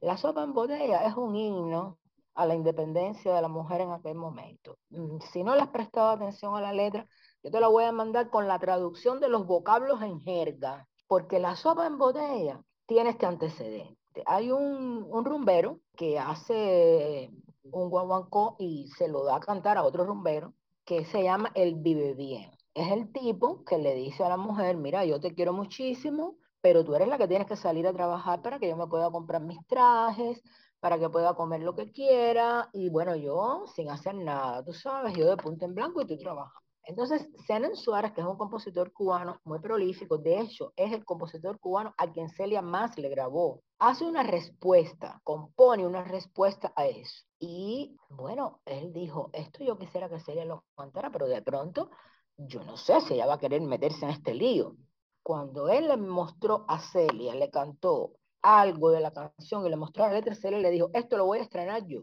La 0.00 0.16
Sopa 0.16 0.42
en 0.44 0.52
Botella 0.52 1.06
es 1.06 1.16
un 1.16 1.34
himno 1.36 1.98
a 2.34 2.44
la 2.46 2.54
independencia 2.54 3.34
de 3.34 3.40
la 3.40 3.48
mujer 3.48 3.80
en 3.80 3.92
aquel 3.92 4.14
momento. 4.14 4.78
Mm, 4.90 5.20
si 5.32 5.42
no 5.42 5.54
le 5.54 5.62
has 5.62 5.68
prestado 5.68 6.10
atención 6.10 6.54
a 6.54 6.60
la 6.60 6.72
letra, 6.72 7.08
yo 7.46 7.52
te 7.52 7.60
la 7.60 7.68
voy 7.68 7.84
a 7.84 7.92
mandar 7.92 8.28
con 8.28 8.48
la 8.48 8.58
traducción 8.58 9.20
de 9.20 9.28
los 9.28 9.46
vocablos 9.46 10.02
en 10.02 10.20
jerga, 10.20 10.88
porque 11.06 11.38
la 11.38 11.54
sopa 11.54 11.86
en 11.86 11.96
botella 11.96 12.60
tiene 12.86 13.10
este 13.10 13.24
antecedente. 13.24 13.96
Hay 14.26 14.50
un, 14.50 15.06
un 15.08 15.24
rumbero 15.24 15.78
que 15.96 16.18
hace 16.18 17.30
un 17.62 17.88
guaguancó 17.88 18.56
y 18.58 18.88
se 18.98 19.06
lo 19.06 19.22
da 19.22 19.36
a 19.36 19.40
cantar 19.40 19.78
a 19.78 19.84
otro 19.84 20.04
rumbero 20.04 20.54
que 20.84 21.04
se 21.04 21.22
llama 21.22 21.52
el 21.54 21.76
vive 21.76 22.14
bien. 22.14 22.50
Es 22.74 22.90
el 22.90 23.12
tipo 23.12 23.62
que 23.64 23.78
le 23.78 23.94
dice 23.94 24.24
a 24.24 24.28
la 24.28 24.36
mujer, 24.36 24.76
mira, 24.76 25.04
yo 25.04 25.20
te 25.20 25.32
quiero 25.32 25.52
muchísimo, 25.52 26.38
pero 26.60 26.84
tú 26.84 26.96
eres 26.96 27.06
la 27.06 27.16
que 27.16 27.28
tienes 27.28 27.46
que 27.46 27.54
salir 27.54 27.86
a 27.86 27.92
trabajar 27.92 28.42
para 28.42 28.58
que 28.58 28.68
yo 28.68 28.76
me 28.76 28.88
pueda 28.88 29.08
comprar 29.12 29.40
mis 29.40 29.64
trajes, 29.68 30.42
para 30.80 30.98
que 30.98 31.08
pueda 31.08 31.34
comer 31.34 31.62
lo 31.62 31.76
que 31.76 31.92
quiera, 31.92 32.70
y 32.72 32.88
bueno, 32.88 33.14
yo 33.14 33.66
sin 33.76 33.88
hacer 33.88 34.16
nada, 34.16 34.64
tú 34.64 34.72
sabes, 34.72 35.14
yo 35.14 35.28
de 35.30 35.36
punta 35.36 35.64
en 35.64 35.76
blanco 35.76 36.02
y 36.02 36.06
tú 36.08 36.18
trabajas. 36.18 36.65
Entonces, 36.88 37.28
Zenén 37.48 37.74
Suárez, 37.74 38.12
que 38.12 38.20
es 38.20 38.26
un 38.26 38.36
compositor 38.36 38.92
cubano 38.92 39.40
muy 39.42 39.58
prolífico, 39.58 40.18
de 40.18 40.38
hecho, 40.38 40.72
es 40.76 40.92
el 40.92 41.04
compositor 41.04 41.58
cubano 41.58 41.92
a 41.98 42.12
quien 42.12 42.28
Celia 42.28 42.62
más 42.62 42.96
le 42.96 43.08
grabó, 43.08 43.64
hace 43.80 44.04
una 44.04 44.22
respuesta, 44.22 45.20
compone 45.24 45.84
una 45.84 46.04
respuesta 46.04 46.72
a 46.76 46.86
eso. 46.86 47.24
Y 47.40 47.96
bueno, 48.08 48.60
él 48.64 48.92
dijo, 48.92 49.30
esto 49.32 49.64
yo 49.64 49.76
quisiera 49.76 50.08
que 50.08 50.20
Celia 50.20 50.44
lo 50.44 50.64
cantara, 50.76 51.10
pero 51.10 51.26
de 51.26 51.42
pronto, 51.42 51.90
yo 52.36 52.62
no 52.62 52.76
sé 52.76 53.00
si 53.00 53.14
ella 53.14 53.26
va 53.26 53.34
a 53.34 53.40
querer 53.40 53.62
meterse 53.62 54.04
en 54.04 54.12
este 54.12 54.32
lío. 54.32 54.76
Cuando 55.24 55.68
él 55.68 55.88
le 55.88 55.96
mostró 55.96 56.66
a 56.68 56.78
Celia, 56.78 57.34
le 57.34 57.50
cantó 57.50 58.12
algo 58.42 58.90
de 58.90 59.00
la 59.00 59.12
canción 59.12 59.66
y 59.66 59.70
le 59.70 59.76
mostró 59.76 60.06
la 60.06 60.12
letra, 60.12 60.36
Celia 60.36 60.60
le 60.60 60.70
dijo, 60.70 60.90
esto 60.94 61.16
lo 61.16 61.26
voy 61.26 61.38
a 61.38 61.42
estrenar 61.42 61.84
yo. 61.84 62.02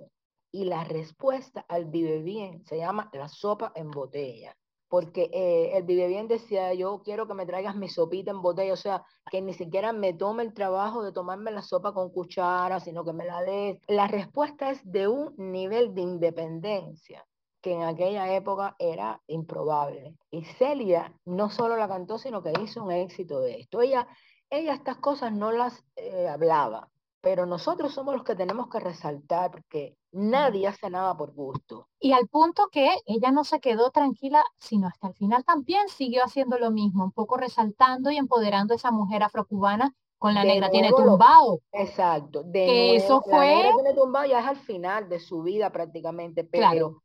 Y 0.52 0.65
la 0.65 0.84
respuesta 0.84 1.65
al 1.69 1.86
Vive 1.86 2.22
Bien 2.22 2.65
se 2.65 2.78
llama 2.78 3.10
La 3.13 3.30
sopa 3.30 3.72
en 3.76 3.89
botella 3.89 4.54
porque 4.93 5.32
eh, 5.34 5.75
el 5.75 5.86
Vive 5.86 6.08
Bien 6.08 6.27
decía, 6.27 6.71
yo 6.75 7.01
quiero 7.03 7.27
que 7.27 7.34
me 7.34 7.47
traigas 7.47 7.75
mi 7.75 7.89
sopita 7.89 8.29
en 8.29 8.43
botella, 8.43 8.73
o 8.73 8.77
sea, 8.77 9.03
que 9.32 9.41
ni 9.41 9.51
siquiera 9.53 9.91
me 9.91 10.13
tome 10.13 10.43
el 10.43 10.53
trabajo 10.53 11.01
de 11.01 11.12
tomarme 11.12 11.49
la 11.49 11.63
sopa 11.63 11.95
con 11.95 12.12
cuchara, 12.12 12.79
sino 12.79 13.03
que 13.03 13.12
me 13.12 13.25
la 13.25 13.41
des. 13.41 13.79
La 13.88 14.06
respuesta 14.06 14.69
es 14.69 14.82
de 14.84 15.08
un 15.08 15.34
nivel 15.36 15.95
de 15.95 16.01
independencia 16.01 17.25
que 17.60 17.73
en 17.73 17.82
aquella 17.82 18.36
época 18.36 18.75
era 18.77 19.19
improbable. 19.25 20.15
Y 20.29 20.45
Celia 20.45 21.12
no 21.25 21.49
solo 21.49 21.75
la 21.75 21.88
cantó, 21.88 22.19
sino 22.19 22.43
que 22.43 22.53
hizo 22.62 22.84
un 22.84 22.91
éxito 22.91 23.39
de 23.39 23.62
esto. 23.62 23.82
Ella, 23.82 24.08
ella 24.51 24.75
estas 24.75 24.97
cosas 24.97 25.34
no 25.34 25.51
las 25.51 25.84
eh, 25.95 26.27
hablaba, 26.27 26.88
pero 27.19 27.47
nosotros 27.47 27.95
somos 27.95 28.13
los 28.13 28.23
que 28.23 28.36
tenemos 28.36 28.69
que 28.69 28.79
resaltar 28.79 29.49
porque 29.49 29.97
nadie 30.13 30.67
hace 30.67 30.89
nada 30.89 31.15
por 31.17 31.34
gusto. 31.34 31.89
Y 31.99 32.13
al 32.13 32.28
punto 32.28 32.69
que 32.71 32.89
ella 33.06 33.32
no 33.32 33.43
se 33.43 33.60
quedó 33.60 33.91
tranquila, 33.91 34.43
sino 34.58 34.88
hasta 34.88 35.08
el 35.08 35.13
final 35.15 35.43
también 35.43 35.89
siguió 35.89 36.23
haciendo 36.23 36.58
lo 36.58 36.71
mismo, 36.71 37.04
un 37.04 37.12
poco 37.12 37.36
resaltando 37.38 38.12
y 38.12 38.17
empoderando 38.17 38.73
a 38.73 38.78
esa 38.78 38.91
mujer 38.91 39.23
afrocubana 39.23 39.93
con 40.17 40.34
la 40.34 40.45
negra 40.45 40.69
tiene 40.69 40.89
tumbado. 40.91 41.60
exacto. 41.73 42.43
De 42.43 42.65
que 42.65 42.95
eso 42.95 43.21
fue... 43.21 43.34
La 43.34 43.45
negra 43.45 43.73
tiene 43.76 43.93
tumbado 43.93 44.26
ya 44.26 44.39
es 44.39 44.45
al 44.45 44.56
final 44.56 45.10
de 45.10 45.19
su 45.19 45.41
vida 45.41 45.69
prácticamente, 45.69 46.45
pero 46.45 47.04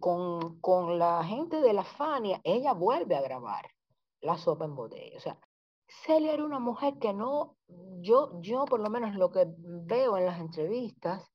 con, 0.00 0.60
con 0.60 0.98
la 0.98 1.24
gente 1.24 1.60
de 1.60 1.72
la 1.72 1.84
Fania, 1.84 2.40
ella 2.44 2.74
vuelve 2.74 3.16
a 3.16 3.22
grabar 3.22 3.70
la 4.20 4.36
sopa 4.36 4.64
en 4.64 4.74
botella. 4.74 5.16
O 5.16 5.20
sea, 5.20 5.38
Celia 5.86 6.32
era 6.32 6.44
una 6.44 6.58
mujer 6.58 6.98
que 6.98 7.12
no, 7.12 7.56
yo, 8.00 8.40
yo 8.40 8.64
por 8.64 8.80
lo 8.80 8.90
menos 8.90 9.14
lo 9.14 9.30
que 9.30 9.46
veo 9.56 10.16
en 10.16 10.26
las 10.26 10.40
entrevistas, 10.40 11.32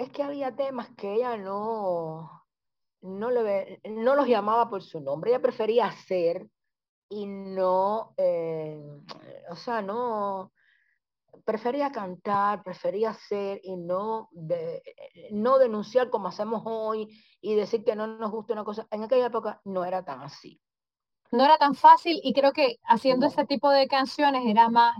es 0.00 0.10
que 0.10 0.22
había 0.22 0.56
temas 0.56 0.88
que 0.96 1.14
ella 1.14 1.36
no, 1.36 2.46
no, 3.02 3.30
le, 3.30 3.80
no 3.84 4.14
los 4.14 4.26
llamaba 4.26 4.70
por 4.70 4.82
su 4.82 5.00
nombre, 5.00 5.30
ella 5.30 5.42
prefería 5.42 5.86
hacer 5.86 6.48
y 7.10 7.26
no, 7.26 8.14
eh, 8.16 8.82
o 9.50 9.56
sea, 9.56 9.82
no, 9.82 10.52
prefería 11.44 11.92
cantar, 11.92 12.62
prefería 12.62 13.10
hacer 13.10 13.60
y 13.62 13.76
no, 13.76 14.30
de, 14.32 14.82
no 15.32 15.58
denunciar 15.58 16.08
como 16.08 16.28
hacemos 16.28 16.62
hoy 16.64 17.08
y 17.42 17.54
decir 17.54 17.84
que 17.84 17.94
no 17.94 18.06
nos 18.06 18.30
gusta 18.30 18.54
una 18.54 18.64
cosa. 18.64 18.86
En 18.90 19.02
aquella 19.02 19.26
época 19.26 19.60
no 19.64 19.84
era 19.84 20.02
tan 20.02 20.22
así 20.22 20.60
no 21.32 21.44
era 21.44 21.58
tan 21.58 21.74
fácil 21.74 22.20
y 22.22 22.32
creo 22.32 22.52
que 22.52 22.78
haciendo 22.84 23.26
ese 23.26 23.44
tipo 23.46 23.70
de 23.70 23.86
canciones 23.86 24.42
era 24.46 24.68
más 24.68 24.94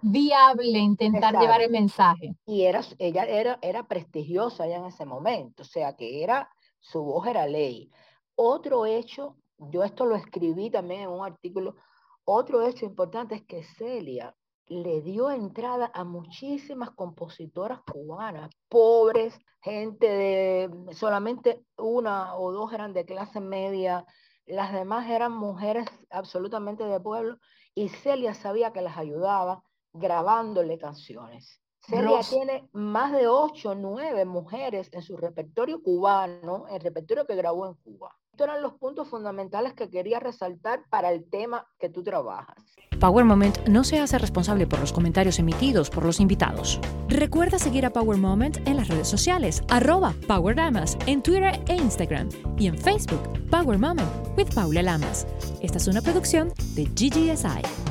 viable 0.00 0.78
intentar 0.78 1.38
llevar 1.38 1.60
el 1.60 1.70
mensaje. 1.70 2.34
Y 2.46 2.62
era, 2.62 2.80
ella 2.98 3.24
era, 3.24 3.58
era 3.62 3.86
prestigiosa 3.86 4.66
ya 4.66 4.76
en 4.76 4.86
ese 4.86 5.04
momento, 5.04 5.62
o 5.62 5.66
sea 5.66 5.96
que 5.96 6.22
era, 6.22 6.48
su 6.78 7.02
voz 7.02 7.26
era 7.26 7.46
ley. 7.46 7.90
Otro 8.34 8.86
hecho, 8.86 9.36
yo 9.58 9.84
esto 9.84 10.06
lo 10.06 10.16
escribí 10.16 10.70
también 10.70 11.02
en 11.02 11.10
un 11.10 11.24
artículo, 11.24 11.76
otro 12.24 12.66
hecho 12.66 12.86
importante 12.86 13.34
es 13.34 13.42
que 13.42 13.62
Celia 13.62 14.34
le 14.66 15.02
dio 15.02 15.30
entrada 15.30 15.90
a 15.92 16.04
muchísimas 16.04 16.92
compositoras 16.92 17.80
cubanas, 17.82 18.50
pobres, 18.68 19.36
gente 19.60 20.06
de 20.06 20.70
solamente 20.94 21.64
una 21.76 22.36
o 22.36 22.52
dos 22.52 22.72
eran 22.72 22.92
de 22.92 23.04
clase 23.04 23.40
media, 23.40 24.06
las 24.50 24.72
demás 24.72 25.08
eran 25.08 25.32
mujeres 25.32 25.86
absolutamente 26.10 26.84
de 26.84 27.00
pueblo 27.00 27.38
y 27.74 27.88
Celia 27.88 28.34
sabía 28.34 28.72
que 28.72 28.82
las 28.82 28.96
ayudaba 28.96 29.62
grabándole 29.92 30.78
canciones. 30.78 31.59
Celia 31.90 32.20
tiene 32.28 32.68
más 32.72 33.12
de 33.12 33.26
ocho 33.26 33.70
o 33.70 33.74
nueve 33.74 34.24
mujeres 34.24 34.88
en 34.92 35.02
su 35.02 35.16
repertorio 35.16 35.82
cubano, 35.82 36.66
el 36.70 36.80
repertorio 36.80 37.26
que 37.26 37.34
grabó 37.34 37.66
en 37.66 37.74
Cuba. 37.74 38.16
Estos 38.30 38.46
eran 38.46 38.62
los 38.62 38.74
puntos 38.74 39.08
fundamentales 39.08 39.74
que 39.74 39.90
quería 39.90 40.20
resaltar 40.20 40.84
para 40.88 41.10
el 41.10 41.28
tema 41.28 41.66
que 41.80 41.88
tú 41.88 42.04
trabajas. 42.04 42.56
Power 43.00 43.24
Moment 43.24 43.66
no 43.66 43.82
se 43.82 43.98
hace 43.98 44.18
responsable 44.18 44.68
por 44.68 44.78
los 44.78 44.92
comentarios 44.92 45.40
emitidos 45.40 45.90
por 45.90 46.04
los 46.04 46.20
invitados. 46.20 46.80
Recuerda 47.08 47.58
seguir 47.58 47.84
a 47.84 47.92
Power 47.92 48.18
Moment 48.18 48.58
en 48.68 48.76
las 48.76 48.86
redes 48.86 49.08
sociales, 49.08 49.62
arroba 49.68 50.14
Power 50.28 50.56
Lamas, 50.56 50.96
en 51.06 51.22
Twitter 51.22 51.60
e 51.66 51.74
Instagram, 51.74 52.28
y 52.56 52.68
en 52.68 52.78
Facebook, 52.78 53.20
Power 53.50 53.78
Moment 53.78 54.08
with 54.38 54.54
Paula 54.54 54.82
Lamas. 54.82 55.26
Esta 55.60 55.78
es 55.78 55.88
una 55.88 56.02
producción 56.02 56.52
de 56.76 56.84
GGSI. 56.84 57.89